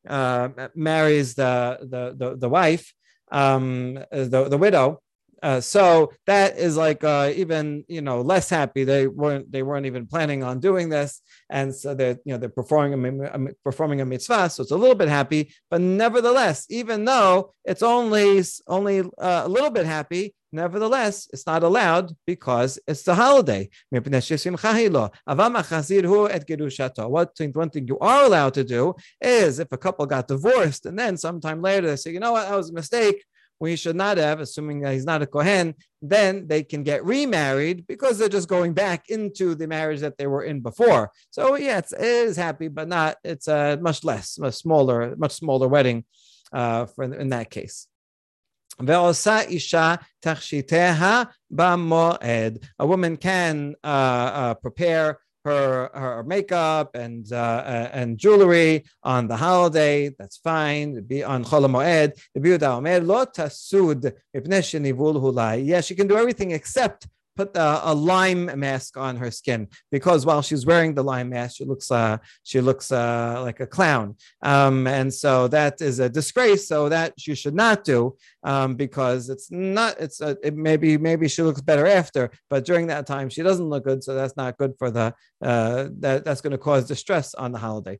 uh, 0.08 0.48
marries 0.74 1.34
the, 1.34 1.78
the 1.92 2.14
the 2.16 2.36
the 2.36 2.48
wife, 2.48 2.92
um, 3.30 3.94
the 4.10 4.48
the 4.48 4.58
widow, 4.58 5.00
uh, 5.43 5.61
so 5.61 6.11
that 6.25 6.57
is 6.57 6.77
like 6.77 7.03
uh, 7.03 7.31
even 7.35 7.83
you 7.87 8.01
know 8.01 8.21
less 8.21 8.49
happy. 8.49 8.83
They 8.83 9.07
weren't 9.07 9.51
they 9.51 9.63
weren't 9.63 9.85
even 9.85 10.07
planning 10.07 10.43
on 10.43 10.59
doing 10.59 10.89
this, 10.89 11.21
and 11.49 11.73
so 11.73 11.93
they're 11.93 12.17
you 12.25 12.33
know 12.33 12.37
they're 12.37 12.49
performing 12.49 13.23
a, 13.23 13.39
performing 13.63 14.01
a 14.01 14.05
mitzvah. 14.05 14.49
So 14.49 14.63
it's 14.63 14.71
a 14.71 14.77
little 14.77 14.95
bit 14.95 15.09
happy, 15.09 15.53
but 15.69 15.81
nevertheless, 15.81 16.65
even 16.69 17.05
though 17.05 17.53
it's 17.65 17.83
only 17.83 18.43
only 18.67 19.01
uh, 19.01 19.43
a 19.45 19.47
little 19.47 19.69
bit 19.69 19.85
happy, 19.85 20.33
nevertheless 20.51 21.27
it's 21.31 21.45
not 21.45 21.63
allowed 21.63 22.11
because 22.25 22.79
it's 22.87 23.03
the 23.03 23.13
holiday. 23.15 23.69
What 23.91 24.05
one 27.53 27.69
thing 27.69 27.87
you 27.87 27.99
are 27.99 28.25
allowed 28.25 28.53
to 28.55 28.63
do 28.63 28.95
is 29.21 29.59
if 29.59 29.71
a 29.71 29.77
couple 29.77 30.05
got 30.05 30.27
divorced 30.27 30.85
and 30.85 30.97
then 30.97 31.17
sometime 31.17 31.61
later 31.61 31.87
they 31.87 31.95
say, 31.95 32.11
you 32.11 32.19
know 32.19 32.31
what, 32.31 32.49
that 32.49 32.55
was 32.55 32.69
a 32.69 32.73
mistake 32.73 33.23
we 33.59 33.75
should 33.75 33.95
not 33.95 34.17
have, 34.17 34.39
assuming 34.39 34.81
that 34.81 34.93
he's 34.93 35.05
not 35.05 35.21
a 35.21 35.27
Kohen, 35.27 35.75
then 36.01 36.47
they 36.47 36.63
can 36.63 36.83
get 36.83 37.03
remarried 37.03 37.87
because 37.87 38.17
they're 38.17 38.29
just 38.29 38.47
going 38.47 38.73
back 38.73 39.09
into 39.09 39.55
the 39.55 39.67
marriage 39.67 40.01
that 40.01 40.17
they 40.17 40.27
were 40.27 40.43
in 40.43 40.61
before. 40.61 41.11
So 41.31 41.55
yeah, 41.55 41.79
it's, 41.79 41.93
it 41.93 42.01
is 42.01 42.37
happy, 42.37 42.67
but 42.67 42.87
not, 42.87 43.17
it's 43.23 43.47
a 43.47 43.77
much 43.81 44.03
less, 44.03 44.37
much 44.37 44.55
smaller, 44.55 45.15
much 45.17 45.33
smaller 45.33 45.67
wedding 45.67 46.05
uh, 46.51 46.85
for 46.85 47.03
in 47.03 47.29
that 47.29 47.49
case. 47.49 47.87
A 52.77 52.85
woman 52.85 53.17
can 53.17 53.75
uh, 53.83 53.87
uh, 53.87 54.53
prepare 54.53 55.19
her 55.47 55.89
her 55.93 56.23
makeup 56.23 56.87
and 56.95 57.23
uh, 57.31 57.35
uh, 57.35 57.89
and 57.99 58.17
jewelry 58.17 58.73
on 59.03 59.27
the 59.27 59.37
holiday. 59.37 59.97
That's 60.19 60.37
fine. 60.37 61.01
Be 61.11 61.23
on 61.23 61.43
Chol 61.49 61.65
Moed. 61.73 62.09
Lo 63.11 63.25
tasud 63.25 64.01
Yes, 65.71 65.85
she 65.85 65.95
can 65.95 66.07
do 66.07 66.17
everything 66.17 66.51
except 66.51 67.07
put 67.37 67.55
a, 67.55 67.91
a, 67.91 67.93
lime 67.93 68.45
mask 68.59 68.97
on 68.97 69.15
her 69.17 69.31
skin 69.31 69.67
because 69.91 70.25
while 70.25 70.41
she's 70.41 70.65
wearing 70.65 70.93
the 70.93 71.03
lime 71.03 71.29
mask, 71.29 71.57
she 71.57 71.65
looks 71.65 71.91
uh, 71.91 72.17
she 72.43 72.59
looks 72.59 72.91
uh, 72.91 73.39
like 73.47 73.59
a 73.59 73.67
clown, 73.67 74.15
um, 74.41 74.87
and 74.87 75.13
so 75.13 75.47
that 75.47 75.81
is 75.81 75.99
a 75.99 76.09
disgrace. 76.09 76.67
So 76.67 76.89
that 76.89 77.13
you 77.27 77.35
should 77.35 77.55
not 77.55 77.83
do 77.83 78.17
um, 78.43 78.75
because 78.75 79.29
it's 79.29 79.51
not. 79.51 79.99
It's 79.99 80.19
a, 80.21 80.35
it 80.43 80.55
maybe 80.55 80.97
maybe 80.97 81.27
she 81.27 81.43
looks 81.43 81.61
better 81.61 81.85
after, 81.85 82.31
but 82.49 82.65
during 82.65 82.87
that 82.87 83.05
time 83.05 83.29
she 83.29 83.43
doesn't 83.43 83.69
look 83.69 83.85
good. 83.85 84.03
So 84.03 84.15
that's 84.15 84.35
not 84.35 84.57
good 84.57 84.73
for 84.79 84.89
the 84.91 85.13
uh, 85.41 85.89
that 85.99 86.25
that's 86.25 86.41
going 86.41 86.51
to 86.51 86.57
cause 86.57 86.87
distress 86.87 87.35
on 87.35 87.51
the 87.51 87.59
holiday. 87.59 87.99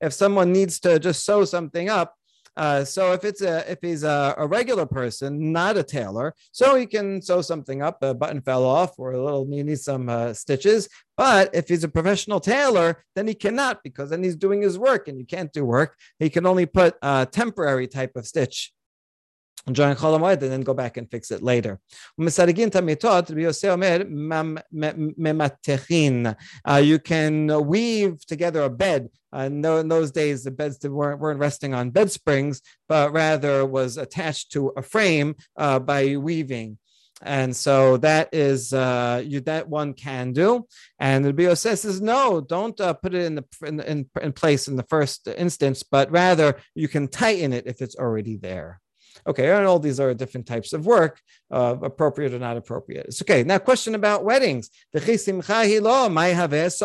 If 0.00 0.12
someone 0.12 0.52
needs 0.52 0.80
to 0.80 0.98
just 0.98 1.24
sew 1.24 1.44
something 1.44 1.88
up, 1.88 2.14
uh, 2.60 2.84
so 2.84 3.12
if 3.12 3.24
it's 3.24 3.40
a 3.40 3.72
if 3.72 3.78
he's 3.80 4.02
a, 4.02 4.34
a, 4.36 4.46
regular 4.46 4.84
person, 4.84 5.50
not 5.50 5.78
a 5.78 5.82
tailor, 5.82 6.34
so 6.52 6.76
he 6.76 6.84
can 6.84 7.22
sew 7.22 7.40
something 7.40 7.80
up. 7.80 8.02
A 8.02 8.12
button 8.12 8.42
fell 8.42 8.66
off, 8.66 8.98
or 8.98 9.12
a 9.12 9.24
little 9.24 9.46
he 9.50 9.62
needs 9.62 9.84
some 9.84 10.10
uh, 10.10 10.34
stitches. 10.34 10.86
But 11.16 11.54
if 11.54 11.68
he's 11.68 11.84
a 11.84 11.88
professional 11.88 12.38
tailor, 12.38 13.02
then 13.16 13.26
he 13.26 13.32
cannot 13.32 13.82
because 13.82 14.10
then 14.10 14.22
he's 14.22 14.36
doing 14.36 14.60
his 14.60 14.78
work, 14.78 15.08
and 15.08 15.18
you 15.18 15.24
can't 15.24 15.50
do 15.54 15.64
work. 15.64 15.96
He 16.18 16.28
can 16.28 16.44
only 16.44 16.66
put 16.66 16.96
a 17.00 17.26
temporary 17.32 17.88
type 17.88 18.14
of 18.14 18.26
stitch 18.26 18.74
during 19.66 19.94
Chol 19.96 20.14
and 20.14 20.40
then 20.40 20.62
go 20.62 20.74
back 20.74 20.96
and 20.96 21.10
fix 21.10 21.30
it 21.30 21.42
later. 21.42 21.78
Uh, 26.68 26.76
you 26.76 26.98
can 26.98 27.66
weave 27.66 28.26
together 28.26 28.62
a 28.62 28.70
bed. 28.70 29.08
Uh, 29.32 29.42
in 29.42 29.60
those 29.60 30.10
days, 30.10 30.42
the 30.42 30.50
beds 30.50 30.78
weren't, 30.86 31.20
weren't 31.20 31.38
resting 31.38 31.72
on 31.74 31.90
bed 31.90 32.10
springs, 32.10 32.62
but 32.88 33.12
rather 33.12 33.64
was 33.64 33.96
attached 33.96 34.50
to 34.52 34.68
a 34.76 34.82
frame 34.82 35.36
uh, 35.56 35.78
by 35.78 36.16
weaving. 36.16 36.78
And 37.22 37.54
so 37.54 37.98
that 37.98 38.30
is 38.32 38.72
uh, 38.72 39.22
you 39.24 39.40
that 39.42 39.68
one 39.68 39.92
can 39.92 40.32
do. 40.32 40.66
And 40.98 41.22
the 41.24 41.34
BO 41.34 41.54
says 41.54 42.00
no, 42.00 42.40
don't 42.40 42.80
uh, 42.80 42.94
put 42.94 43.14
it 43.14 43.26
in 43.26 43.34
the 43.34 43.44
in, 43.64 43.80
in, 43.80 44.10
in 44.22 44.32
place 44.32 44.68
in 44.68 44.76
the 44.76 44.84
first 44.84 45.28
instance, 45.28 45.82
but 45.82 46.10
rather 46.10 46.56
you 46.74 46.88
can 46.88 47.08
tighten 47.08 47.52
it 47.52 47.66
if 47.66 47.82
it's 47.82 47.96
already 47.96 48.36
there. 48.36 48.80
Okay, 49.27 49.49
and 49.49 49.65
all 49.65 49.79
these 49.79 49.99
are 49.99 50.13
different 50.13 50.45
types 50.45 50.71
of 50.73 50.85
work, 50.85 51.19
uh, 51.49 51.75
appropriate 51.81 52.33
or 52.33 52.39
not 52.39 52.57
appropriate. 52.57 53.07
It's 53.07 53.21
okay. 53.21 53.43
Now, 53.43 53.57
question 53.57 53.95
about 53.95 54.23
weddings. 54.23 54.69
So 54.93 55.01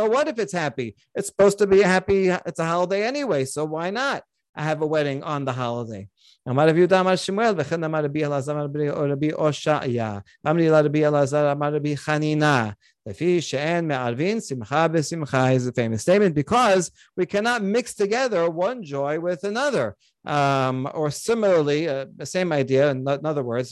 what 0.09 0.29
if 0.29 0.39
it's 0.39 0.53
happy? 0.53 0.97
It's 1.15 1.27
supposed 1.27 1.59
to 1.59 1.67
be 1.67 1.83
a 1.83 1.87
happy, 1.87 2.29
it's 2.29 2.59
a 2.59 2.65
holiday 2.65 3.03
anyway, 3.03 3.45
so 3.45 3.65
why 3.65 3.91
not? 3.91 4.23
I 4.55 4.63
have 4.63 4.81
a 4.81 4.87
wedding 4.87 5.23
on 5.23 5.45
the 5.45 5.53
holiday. 5.53 6.09
אמר 6.49 6.69
רבי 6.69 6.79
יהודה 6.79 7.01
אמר 7.01 7.17
שמואל, 7.17 7.55
וכן 7.57 7.85
אמר 7.85 8.05
רבי 8.05 8.25
אלעזר 8.25 8.53
אמר 8.53 8.67
רבי 9.13 9.31
הושעיה, 9.31 10.19
אמר 10.47 10.85
רבי 10.85 11.07
אלעזר 11.07 11.53
אמר 11.53 11.75
רבי 11.75 11.97
חנינה. 11.97 12.71
לפי 13.07 13.41
שאין 13.41 13.89
מערבין 13.89 14.41
שמחה 14.41 14.89
בשמחה 14.89 15.57
is 15.57 15.67
a 15.67 15.73
famous 15.73 16.03
statement 16.03 16.35
because 16.35 16.91
we 17.17 17.27
cannot 17.27 17.63
mix 17.63 17.95
together 17.95 18.49
one 18.49 18.83
joy 18.83 19.19
with 19.19 19.45
another. 19.45 19.97
Um, 20.26 20.90
or 20.94 21.12
similarly, 21.12 21.88
uh, 21.88 22.06
the 22.16 22.26
same 22.26 22.52
idea, 22.52 22.90
in, 22.90 23.08
in 23.08 23.26
other 23.26 23.44
words, 23.44 23.72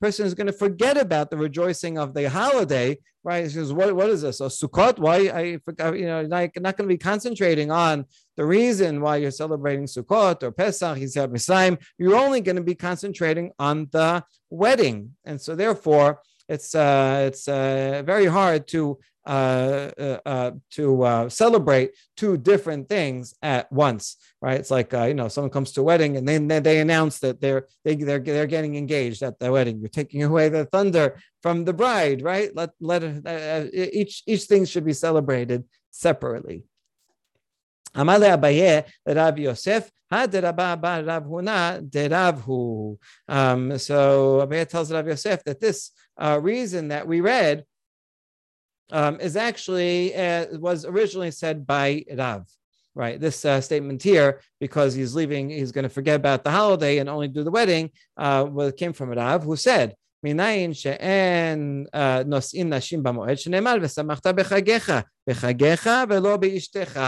Person 0.00 0.26
is 0.26 0.34
going 0.34 0.46
to 0.46 0.52
forget 0.52 0.96
about 0.98 1.30
the 1.30 1.36
rejoicing 1.36 1.98
of 1.98 2.14
the 2.14 2.28
holiday, 2.28 2.98
right? 3.24 3.44
He 3.44 3.50
says, 3.50 3.72
what, 3.72 3.94
what 3.96 4.10
is 4.10 4.22
this? 4.22 4.40
A 4.40 4.44
Sukkot? 4.44 4.98
Why? 4.98 5.28
I, 5.28 5.42
you 5.94 6.06
know, 6.06 6.22
not, 6.22 6.50
not 6.56 6.76
going 6.76 6.88
to 6.88 6.94
be 6.94 6.98
concentrating 6.98 7.70
on 7.70 8.04
the 8.36 8.44
reason 8.44 9.00
why 9.00 9.16
you're 9.16 9.30
celebrating 9.30 9.86
Sukkot 9.86 10.42
or 10.42 10.52
Pesach, 10.52 10.98
Yetziat 10.98 11.28
Mitzrayim. 11.28 11.78
You're 11.98 12.16
only 12.16 12.40
going 12.40 12.56
to 12.56 12.62
be 12.62 12.74
concentrating 12.74 13.52
on 13.58 13.88
the 13.92 14.24
wedding. 14.50 15.16
And 15.24 15.40
so 15.40 15.56
therefore, 15.56 16.20
it's 16.48 16.74
uh, 16.74 17.24
it's 17.26 17.48
uh, 17.48 18.02
very 18.04 18.26
hard 18.26 18.68
to 18.68 18.98
uh, 19.26 19.90
uh, 19.98 20.18
uh, 20.24 20.50
to 20.70 21.02
uh, 21.02 21.28
celebrate 21.28 21.90
two 22.16 22.36
different 22.36 22.88
things 22.88 23.34
at 23.42 23.70
once, 23.72 24.18
right? 24.40 24.60
It's 24.60 24.70
like 24.70 24.92
you 24.92 25.14
know, 25.14 25.26
someone 25.26 25.50
comes 25.50 25.72
to 25.72 25.80
a 25.80 25.84
wedding 25.84 26.16
and 26.16 26.28
then 26.28 26.46
they 26.46 26.78
announce 26.78 27.18
that 27.18 27.40
they're 27.40 27.66
they, 27.84 27.96
they're 27.96 28.20
they're 28.20 28.46
getting 28.46 28.76
engaged 28.76 29.24
at 29.24 29.40
the 29.40 29.50
wedding. 29.50 29.80
You're 29.80 29.88
taking 29.88 30.22
away 30.22 30.48
the 30.48 30.66
thunder 30.66 31.18
from 31.42 31.64
the 31.64 31.72
bride, 31.72 32.22
right? 32.22 32.54
Let 32.54 32.70
let 32.80 33.02
each 33.74 34.22
each 34.26 34.44
thing 34.44 34.64
should 34.64 34.84
be 34.84 34.92
celebrated 34.92 35.64
separately. 35.90 36.62
Amale 37.96 38.36
Abaye 38.36 38.84
Rav 39.06 39.38
Yosef 39.38 39.90
had 40.10 40.32
Rav 40.34 41.24
Huna. 41.28 42.98
Um, 43.28 43.78
so 43.78 44.46
Abaye 44.46 44.68
tells 44.68 44.92
Rav 44.92 45.06
Yosef 45.06 45.42
that 45.44 45.60
this 45.60 45.90
uh, 46.18 46.38
reason 46.40 46.88
that 46.88 47.06
we 47.06 47.20
read 47.20 47.64
um, 48.92 49.20
is 49.20 49.36
actually 49.36 50.14
uh, 50.14 50.58
was 50.58 50.84
originally 50.84 51.30
said 51.30 51.66
by 51.66 52.04
Rav. 52.14 52.46
Right, 52.94 53.20
this 53.20 53.44
uh, 53.44 53.60
statement 53.60 54.02
here, 54.02 54.40
because 54.58 54.94
he's 54.94 55.14
leaving, 55.14 55.50
he's 55.50 55.70
going 55.70 55.82
to 55.82 55.90
forget 55.90 56.16
about 56.16 56.44
the 56.44 56.50
holiday 56.50 56.96
and 56.96 57.10
only 57.10 57.28
do 57.28 57.44
the 57.44 57.50
wedding. 57.50 57.90
Uh, 58.16 58.46
well, 58.48 58.72
came 58.72 58.94
from 58.94 59.10
Rav, 59.10 59.42
who 59.42 59.54
said, 59.54 59.94
מניין 60.25 60.73
שאין 60.73 61.85
נושאים 62.25 62.73
נשים 62.73 63.03
במועד, 63.03 63.37
שנאמר 63.37 63.75
ושמחת 63.81 64.27
בחגיך, 64.27 64.93
בחגיך 65.29 65.89
ולא 66.09 66.37
באשתך. 66.37 66.99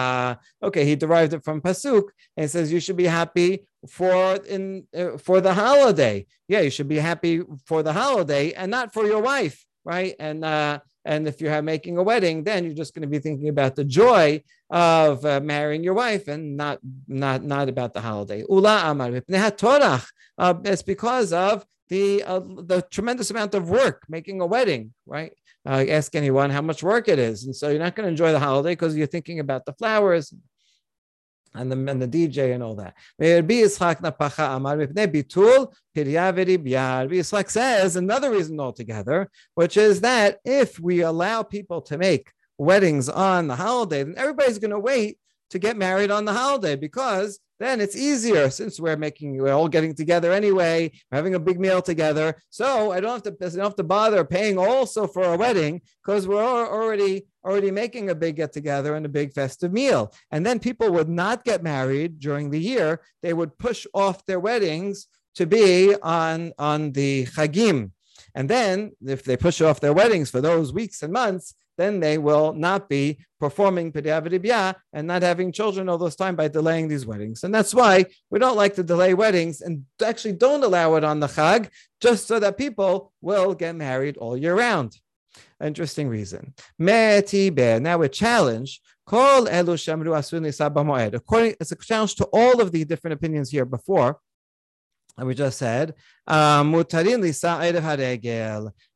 Okay, 0.66 0.86
he 0.86 0.96
derived 0.96 1.34
it 1.34 1.44
from 1.44 1.62
Pasuk 1.62 2.04
and 2.38 2.50
says 2.50 2.72
you 2.72 2.80
should 2.80 2.98
be 2.98 3.06
happy 3.06 3.66
for 3.88 4.36
in 4.48 4.84
uh, 4.96 5.18
for 5.18 5.42
the 5.42 5.54
holiday. 5.54 6.26
Yeah, 6.48 6.62
you 6.62 6.72
should 6.72 6.88
be 6.88 7.02
happy 7.12 7.42
for 7.66 7.84
the 7.84 7.94
holiday 7.94 8.54
and 8.54 8.72
not 8.72 8.94
for 8.94 9.06
your 9.06 9.22
wife, 9.22 9.58
right? 9.86 10.16
And 10.20 10.44
uh, 10.44 10.80
and 11.06 11.28
if 11.28 11.42
you're 11.42 11.62
making 11.62 11.98
a 11.98 12.04
wedding, 12.04 12.44
then 12.44 12.64
you're 12.64 12.82
just 12.84 12.94
going 12.96 13.08
to 13.08 13.14
be 13.16 13.20
thinking 13.20 13.50
about 13.50 13.76
the 13.76 13.84
joy 13.84 14.42
of 14.70 15.24
uh, 15.26 15.40
marrying 15.42 15.84
your 15.84 15.94
wife 15.94 16.28
and 16.28 16.58
not 16.58 16.80
not 17.08 17.44
not 17.44 17.70
about 17.70 17.94
the 17.94 18.02
holiday. 18.02 18.44
Ula 18.50 18.76
amar 18.86 19.12
uh, 19.14 20.54
It's 20.72 20.82
because 20.82 21.34
of 21.34 21.66
the 21.89 22.23
uh, 22.25 22.41
the 22.41 22.87
tremendous 22.91 23.31
amount 23.31 23.55
of 23.55 23.71
work 23.71 24.05
making 24.09 24.41
a 24.41 24.47
wedding, 24.47 24.93
right? 25.07 25.33
Uh, 25.67 25.85
ask 25.89 26.15
anyone 26.15 26.51
how 26.51 26.63
much 26.63 26.83
work 26.83 27.09
it 27.09 27.19
is, 27.19 27.45
and 27.45 27.55
so 27.55 27.69
you're 27.69 27.79
not 27.79 27.95
going 27.95 28.05
to 28.05 28.11
enjoy 28.11 28.33
the 28.33 28.39
holiday 28.39 28.73
because 28.73 28.97
you're 28.97 29.07
thinking 29.07 29.41
about 29.41 29.65
the 29.67 29.73
flowers 29.75 30.33
and 31.55 31.73
the, 31.73 31.91
and 31.91 32.01
the 32.01 32.09
DJ 32.09 32.55
and 32.55 32.63
all 32.63 32.75
that. 32.77 32.95
Yitzchak 37.11 37.51
says 37.51 37.97
another 37.97 38.31
reason 38.31 38.61
altogether, 38.61 39.31
which 39.55 39.77
is 39.77 40.01
that 40.03 40.39
if 40.45 40.79
we 40.79 41.01
allow 41.01 41.43
people 41.43 41.83
to 41.83 41.99
make 41.99 42.33
weddings 42.59 43.09
on 43.09 43.49
the 43.49 43.57
holiday, 43.57 44.03
then 44.05 44.15
everybody's 44.17 44.59
going 44.59 44.71
to 44.71 44.79
wait 44.79 45.19
to 45.51 45.59
get 45.59 45.77
married 45.77 46.11
on 46.11 46.25
the 46.25 46.33
holiday 46.33 46.77
because 46.77 47.41
then 47.59 47.81
it's 47.81 47.97
easier 47.97 48.51
since 48.51 48.79
we're 48.79 48.97
making 48.97 49.37
we're 49.37 49.53
all 49.53 49.69
getting 49.69 49.95
together 49.95 50.33
anyway 50.33 50.91
we're 51.11 51.17
having 51.17 51.35
a 51.35 51.41
big 51.41 51.59
meal 51.59 51.83
together. 51.83 52.37
So 52.51 52.93
i 52.93 53.01
don't 53.01 53.25
have 53.25 53.39
to 53.39 53.47
I 53.47 53.49
don't 53.51 53.65
have 53.65 53.77
to 53.77 53.85
bother 53.85 54.25
paying 54.25 54.59
also 54.59 55.07
for 55.07 55.25
a 55.25 55.37
wedding 55.37 55.83
because 56.05 56.27
we're 56.27 56.45
already 56.45 57.27
already 57.45 57.71
making 57.71 58.11
a 58.11 58.15
big 58.15 58.37
get 58.37 58.53
together 58.53 58.95
and 58.95 59.07
a 59.07 59.09
big 59.09 59.33
festive 59.33 59.73
meal. 59.73 60.13
And 60.31 60.45
then 60.45 60.59
people 60.59 60.91
would 60.93 61.09
not 61.09 61.45
get 61.45 61.63
married 61.63 62.19
during 62.19 62.51
the 62.51 62.61
year. 62.61 63.01
They 63.23 63.33
would 63.33 63.59
push 63.59 63.87
off 63.95 64.25
their 64.27 64.41
weddings 64.41 65.07
to 65.37 65.47
be 65.47 65.95
on 66.03 66.53
on 66.59 66.93
the 66.93 67.27
chagim. 67.27 67.93
And 68.35 68.49
then 68.49 68.93
if 69.05 69.25
they 69.25 69.37
push 69.37 69.61
off 69.61 69.81
their 69.81 69.93
weddings 69.93 70.31
for 70.31 70.41
those 70.41 70.73
weeks 70.73 71.03
and 71.03 71.13
months 71.13 71.55
then 71.79 72.01
they 72.01 72.19
will 72.19 72.53
not 72.53 72.91
be 72.91 73.19
performing 73.41 73.93
Pediavidibya 73.93 74.75
and 74.93 75.07
not 75.07 75.23
having 75.23 75.53
children 75.53 75.89
all 75.89 75.97
this 75.97 76.17
time 76.17 76.37
by 76.37 76.49
delaying 76.49 76.89
these 76.89 77.07
weddings. 77.07 77.45
And 77.45 77.55
that's 77.55 77.73
why 77.73 78.05
we 78.31 78.39
don't 78.39 78.57
like 78.57 78.75
to 78.75 78.83
delay 78.83 79.15
weddings 79.15 79.63
and 79.63 79.85
actually 80.05 80.33
don't 80.35 80.65
allow 80.65 80.97
it 80.97 81.05
on 81.05 81.21
the 81.21 81.29
Chag, 81.29 81.71
just 82.03 82.27
so 82.27 82.39
that 82.41 82.59
people 82.59 83.13
will 83.23 83.55
get 83.55 83.77
married 83.77 84.19
all 84.19 84.37
year 84.37 84.55
round. 84.55 84.99
Interesting 85.63 86.09
reason. 86.09 86.53
Now 86.79 87.99
we 87.99 88.09
challenge. 88.09 88.81
According, 89.11 89.49
it's 91.61 91.73
a 91.73 91.77
challenge 91.77 92.15
to 92.17 92.25
all 92.33 92.61
of 92.61 92.73
the 92.73 92.85
different 92.85 93.15
opinions 93.15 93.51
here 93.51 93.65
before 93.65 94.19
we 95.27 95.35
just 95.35 95.59
said, 95.59 95.95
um, 96.27 96.75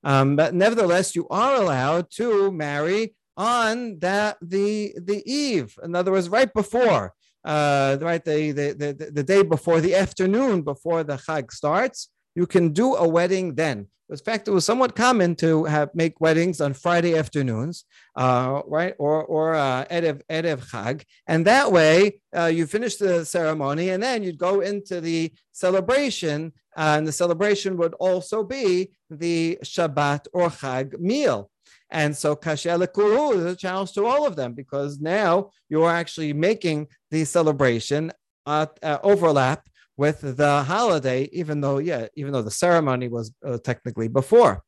um, 0.04 0.36
but 0.36 0.54
nevertheless, 0.54 1.16
you 1.16 1.28
are 1.28 1.56
allowed 1.56 2.10
to 2.10 2.52
marry 2.52 3.14
on 3.36 3.98
that 4.00 4.36
the 4.40 4.94
the 5.00 5.22
eve. 5.26 5.78
In 5.82 5.94
other 5.94 6.12
words, 6.12 6.28
right 6.28 6.52
before, 6.52 7.14
uh, 7.44 7.96
right 8.00 8.24
the, 8.24 8.52
the 8.52 8.72
the 8.72 9.10
the 9.10 9.22
day 9.22 9.42
before 9.42 9.80
the 9.80 9.94
afternoon 9.94 10.62
before 10.62 11.02
the 11.02 11.16
chag 11.16 11.50
starts, 11.50 12.08
you 12.34 12.46
can 12.46 12.72
do 12.72 12.94
a 12.94 13.06
wedding 13.06 13.54
then. 13.54 13.88
In 14.10 14.18
fact, 14.18 14.46
it 14.46 14.50
was 14.50 14.66
somewhat 14.66 14.94
common 14.94 15.34
to 15.36 15.64
have 15.64 15.94
make 15.94 16.20
weddings 16.20 16.60
on 16.60 16.74
Friday 16.74 17.16
afternoons, 17.16 17.84
uh, 18.14 18.60
right, 18.66 18.94
or 18.98 19.24
or 19.24 19.54
uh, 19.54 19.86
erev 19.86 20.20
erev 20.28 20.60
chag, 20.70 21.04
and 21.26 21.46
that 21.46 21.72
way 21.72 22.20
uh, 22.36 22.46
you 22.46 22.66
finish 22.66 22.96
the 22.96 23.24
ceremony, 23.24 23.88
and 23.88 24.02
then 24.02 24.22
you'd 24.22 24.36
go 24.38 24.60
into 24.60 25.00
the 25.00 25.32
celebration, 25.52 26.52
uh, 26.76 26.96
and 26.98 27.08
the 27.08 27.12
celebration 27.12 27.78
would 27.78 27.94
also 27.94 28.42
be 28.44 28.90
the 29.08 29.58
Shabbat 29.64 30.26
or 30.34 30.50
Chag 30.50 30.98
meal. 31.00 31.50
And 31.90 32.16
so 32.16 32.34
kasher 32.34 32.78
lekuru 32.82 33.36
is 33.36 33.44
a 33.44 33.56
challenge 33.56 33.92
to 33.92 34.06
all 34.06 34.26
of 34.26 34.34
them 34.34 34.54
because 34.54 34.98
now 34.98 35.50
you 35.68 35.82
are 35.82 35.94
actually 35.94 36.32
making 36.32 36.88
the 37.10 37.24
celebration 37.24 38.10
uh, 38.46 38.66
overlap 39.02 39.68
with 39.96 40.36
the 40.36 40.64
holiday, 40.64 41.28
even 41.32 41.60
though, 41.60 41.78
yeah, 41.78 42.06
even 42.16 42.32
though 42.32 42.42
the 42.42 42.50
ceremony 42.50 43.08
was 43.08 43.32
uh, 43.46 43.58
technically 43.58 44.08
before. 44.08 44.62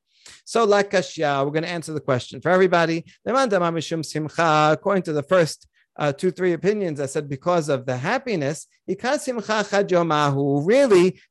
So, 0.45 0.67
lakashya, 0.67 1.45
we're 1.45 1.51
going 1.51 1.65
to 1.65 1.69
answer 1.69 1.93
the 1.93 2.01
question 2.01 2.41
for 2.41 2.51
everybody. 2.51 3.05
According 3.27 5.03
to 5.03 5.13
the 5.13 5.25
first 5.29 5.67
uh, 5.97 6.13
two, 6.13 6.31
three 6.31 6.53
opinions, 6.53 7.01
I 7.01 7.07
said 7.07 7.29
because 7.29 7.69
of 7.69 7.87
the 7.87 7.97
happiness, 7.97 8.67
really 8.87 8.97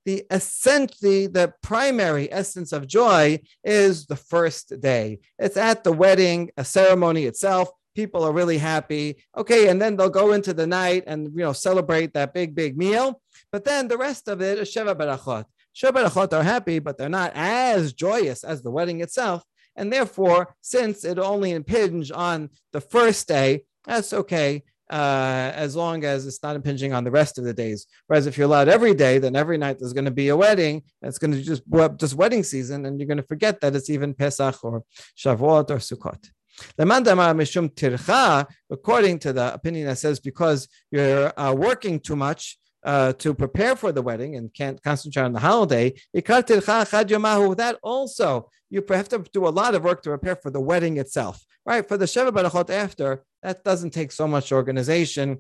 the 0.06 0.24
essence, 0.30 1.00
the, 1.00 1.28
the 1.28 1.54
primary 1.62 2.32
essence 2.32 2.72
of 2.72 2.88
joy 2.88 3.40
is 3.64 4.06
the 4.06 4.16
first 4.16 4.80
day. 4.80 5.20
It's 5.38 5.58
at 5.58 5.84
the 5.84 5.92
wedding, 5.92 6.52
a 6.56 6.64
ceremony 6.64 7.26
itself 7.26 7.70
people 7.94 8.24
are 8.24 8.32
really 8.32 8.58
happy. 8.58 9.24
Okay, 9.38 9.70
and 9.70 9.82
then 9.82 9.96
they'll 9.96 10.10
go 10.10 10.34
into 10.34 10.54
the 10.54 10.68
night 10.68 11.04
and 11.08 11.28
you 11.28 11.44
know 11.44 11.54
celebrate 11.54 12.14
that 12.14 12.34
big, 12.34 12.56
big 12.56 12.78
meal. 12.78 13.22
But 13.52 13.66
then 13.66 13.88
the 13.88 13.98
rest 13.98 14.28
of 14.28 14.42
it 14.42 14.60
is 14.60 14.74
Sheva 14.74 14.96
Barachot. 14.96 15.46
Sheva 15.76 16.04
Barachot 16.04 16.34
are 16.34 16.44
happy, 16.44 16.80
but 16.80 16.98
they're 16.98 17.10
not 17.10 17.32
as 17.36 17.94
joyous 17.94 18.44
as 18.44 18.62
the 18.62 18.72
wedding 18.72 19.02
itself. 19.02 19.44
And 19.76 19.92
therefore, 19.92 20.56
since 20.62 21.04
it 21.04 21.18
only 21.18 21.52
impinge 21.52 22.12
on 22.12 22.50
the 22.72 22.82
first 22.82 23.28
day, 23.28 23.64
that's 23.86 24.14
okay. 24.14 24.64
Uh, 24.90 25.52
as 25.56 25.76
long 25.76 26.04
as 26.04 26.28
it's 26.28 26.44
not 26.44 26.56
impinging 26.56 26.94
on 26.94 27.04
the 27.04 27.10
rest 27.10 27.40
of 27.40 27.46
the 27.46 27.54
days. 27.54 27.88
Whereas 28.06 28.28
if 28.28 28.38
you're 28.38 28.46
allowed 28.46 28.68
every 28.68 28.94
day, 28.94 29.18
then 29.18 29.36
every 29.36 29.58
night 29.58 29.78
there's 29.80 29.94
going 29.94 30.06
to 30.06 30.12
be 30.12 30.28
a 30.28 30.38
wedding. 30.38 30.84
It's 31.02 31.18
going 31.18 31.32
to 31.32 31.42
just 31.42 31.64
just 31.98 32.16
wedding 32.16 32.44
season, 32.44 32.86
and 32.86 33.00
you're 33.00 33.08
going 33.08 33.18
to 33.18 33.24
forget 33.24 33.60
that 33.62 33.76
it's 33.76 33.90
even 33.90 34.14
Pesach 34.14 34.64
or 34.64 34.84
Shavuot 35.18 35.72
or 35.72 35.78
Sukkot. 35.78 36.30
According 36.78 37.06
to 39.20 39.34
the 39.34 39.54
opinion 39.54 39.88
that 39.88 39.98
says 39.98 40.20
because 40.20 40.68
you're 40.92 41.40
uh, 41.40 41.54
working 41.54 42.00
too 42.00 42.16
much, 42.16 42.60
uh, 42.84 43.14
to 43.14 43.34
prepare 43.34 43.76
for 43.76 43.92
the 43.92 44.02
wedding 44.02 44.36
and 44.36 44.54
can't 44.54 44.82
concentrate 44.84 45.24
on 45.24 45.34
the 45.34 45.40
holiday, 45.40 45.94
that 46.14 47.80
also 47.82 48.50
you 48.70 48.84
have 48.90 49.10
to 49.10 49.24
do 49.32 49.48
a 49.48 49.50
lot 49.50 49.76
of 49.76 49.84
work 49.84 50.02
to 50.02 50.10
prepare 50.10 50.36
for 50.36 50.50
the 50.50 50.60
wedding 50.60 50.98
itself, 50.98 51.44
right? 51.66 51.88
For 51.88 51.98
the 51.98 52.06
Sheva 52.06 52.32
Barachot 52.32 52.70
after, 52.70 53.24
that 53.42 53.64
doesn't 53.64 53.92
take 53.92 54.12
so 54.12 54.28
much 54.28 54.52
organization 54.52 55.40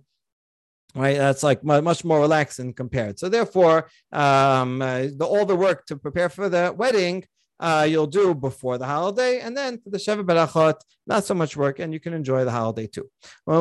right 0.95 1.17
that's 1.17 1.41
like 1.41 1.63
much 1.63 2.05
more 2.05 2.19
relaxed 2.19 2.59
and 2.59 2.75
compared 2.75 3.17
so 3.17 3.27
therefore 3.27 3.89
um, 4.11 4.79
uh, 4.79 5.07
the, 5.17 5.25
all 5.25 5.43
the 5.43 5.55
work 5.55 5.87
to 5.87 5.95
prepare 5.95 6.29
for 6.29 6.49
the 6.49 6.71
wedding 6.77 7.23
uh, 7.63 7.85
you'll 7.89 8.07
do 8.07 8.35
before 8.35 8.77
the 8.77 8.85
holiday, 8.85 9.39
and 9.39 9.55
then 9.55 9.79
for 9.81 9.89
the 9.89 9.97
Sheva 9.97 10.23
Berachot, 10.23 10.75
not 11.07 11.23
so 11.23 11.33
much 11.33 11.55
work, 11.55 11.79
and 11.79 11.93
you 11.93 11.99
can 11.99 12.13
enjoy 12.13 12.43
the 12.43 12.51
holiday 12.51 12.87
too. 12.87 13.09
And 13.47 13.57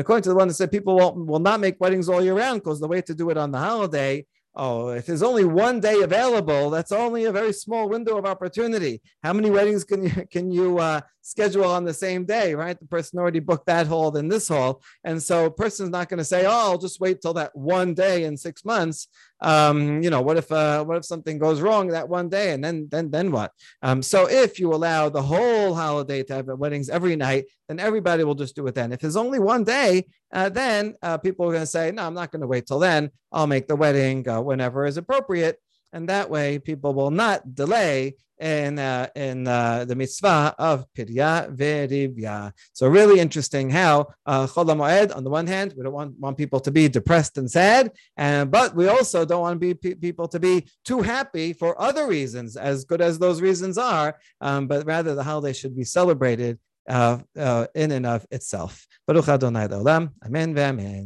according 0.00 0.22
to 0.22 0.28
the 0.30 0.34
one 0.34 0.48
that 0.48 0.54
said 0.54 0.72
people 0.72 0.96
will, 0.96 1.14
will 1.14 1.38
not 1.40 1.60
make 1.60 1.78
weddings 1.78 2.08
all 2.08 2.22
year 2.22 2.34
round 2.34 2.62
because 2.62 2.80
the 2.80 2.88
way 2.88 3.02
to 3.02 3.14
do 3.14 3.28
it 3.28 3.36
on 3.36 3.50
the 3.52 3.58
holiday 3.58 4.24
Oh, 4.58 4.88
if 4.88 5.04
there's 5.04 5.22
only 5.22 5.44
one 5.44 5.80
day 5.80 6.00
available, 6.00 6.70
that's 6.70 6.90
only 6.90 7.24
a 7.24 7.32
very 7.32 7.52
small 7.52 7.90
window 7.90 8.16
of 8.16 8.24
opportunity. 8.24 9.02
How 9.22 9.34
many 9.34 9.50
weddings 9.50 9.84
can 9.84 10.04
you 10.04 10.26
can 10.30 10.50
you 10.50 10.78
uh, 10.78 11.02
schedule 11.26 11.64
on 11.64 11.84
the 11.84 11.94
same 11.94 12.24
day? 12.24 12.54
Right, 12.54 12.78
the 12.78 12.86
person 12.86 13.18
already 13.18 13.40
booked 13.40 13.66
that 13.66 13.86
hall, 13.86 14.10
then 14.10 14.28
this 14.28 14.48
hall, 14.48 14.82
and 15.04 15.22
so 15.22 15.46
a 15.46 15.50
person's 15.50 15.90
not 15.90 16.08
going 16.08 16.18
to 16.18 16.24
say, 16.24 16.46
"Oh, 16.46 16.50
I'll 16.50 16.78
just 16.78 17.00
wait 17.00 17.20
till 17.20 17.34
that 17.34 17.54
one 17.54 17.94
day 17.94 18.24
in 18.24 18.36
six 18.36 18.64
months." 18.64 19.08
Um, 19.40 20.02
you 20.02 20.08
know, 20.08 20.22
what 20.22 20.36
if 20.36 20.50
uh, 20.50 20.84
what 20.84 20.96
if 20.96 21.04
something 21.04 21.38
goes 21.38 21.60
wrong 21.60 21.88
that 21.88 22.08
one 22.08 22.28
day, 22.28 22.52
and 22.52 22.64
then 22.64 22.88
then 22.90 23.10
then 23.10 23.30
what? 23.30 23.52
Um, 23.82 24.02
so 24.02 24.28
if 24.28 24.58
you 24.58 24.72
allow 24.74 25.08
the 25.08 25.22
whole 25.22 25.74
holiday 25.74 26.22
to 26.24 26.34
have 26.34 26.46
weddings 26.46 26.88
every 26.88 27.16
night, 27.16 27.46
then 27.68 27.80
everybody 27.80 28.24
will 28.24 28.34
just 28.34 28.56
do 28.56 28.66
it 28.66 28.74
then. 28.74 28.92
If 28.92 29.00
there's 29.00 29.16
only 29.16 29.38
one 29.38 29.64
day, 29.64 30.06
uh, 30.32 30.48
then 30.48 30.94
uh, 31.02 31.18
people 31.18 31.46
are 31.46 31.52
going 31.52 31.62
to 31.62 31.66
say, 31.66 31.90
no, 31.92 32.06
I'm 32.06 32.14
not 32.14 32.30
going 32.30 32.42
to 32.42 32.46
wait 32.46 32.66
till 32.66 32.78
then. 32.78 33.10
I'll 33.32 33.46
make 33.46 33.68
the 33.68 33.76
wedding 33.76 34.28
uh, 34.28 34.40
whenever 34.40 34.86
is 34.86 34.96
appropriate. 34.96 35.60
And 35.96 36.10
that 36.10 36.28
way, 36.28 36.58
people 36.58 36.92
will 36.92 37.10
not 37.10 37.38
delay 37.54 38.16
in 38.38 38.78
uh, 38.78 39.08
in 39.16 39.48
uh, 39.48 39.86
the 39.86 39.96
mitzvah 39.96 40.54
of 40.58 40.84
pirya 40.94 41.32
verivya. 41.56 42.52
So 42.74 42.86
really 42.86 43.18
interesting 43.18 43.70
how 43.70 43.94
uh, 44.26 44.46
Chol 44.52 44.66
Moed. 44.80 45.16
On 45.16 45.24
the 45.24 45.30
one 45.30 45.46
hand, 45.54 45.68
we 45.74 45.82
don't 45.82 45.94
want, 46.00 46.12
want 46.24 46.36
people 46.36 46.60
to 46.60 46.70
be 46.70 46.84
depressed 46.98 47.38
and 47.38 47.50
sad, 47.50 47.84
and 48.18 48.50
but 48.50 48.68
we 48.80 48.88
also 48.88 49.24
don't 49.24 49.44
want 49.46 49.54
to 49.58 49.66
be 49.68 49.72
pe- 49.72 49.94
people 50.06 50.28
to 50.34 50.38
be 50.38 50.54
too 50.84 51.00
happy 51.00 51.54
for 51.54 51.70
other 51.88 52.04
reasons, 52.06 52.58
as 52.70 52.84
good 52.84 53.00
as 53.00 53.14
those 53.18 53.38
reasons 53.40 53.78
are. 53.78 54.08
Um, 54.42 54.66
but 54.66 54.84
rather, 54.84 55.14
the 55.14 55.24
holiday 55.30 55.54
should 55.54 55.74
be 55.74 55.84
celebrated 55.84 56.58
uh, 56.96 57.18
uh, 57.38 57.66
in 57.74 57.90
and 57.92 58.06
of 58.14 58.26
itself. 58.30 58.86
Baruch 59.06 59.28
Adonai 59.28 59.64
Amen 59.64 60.54
ve'amen. 60.54 60.94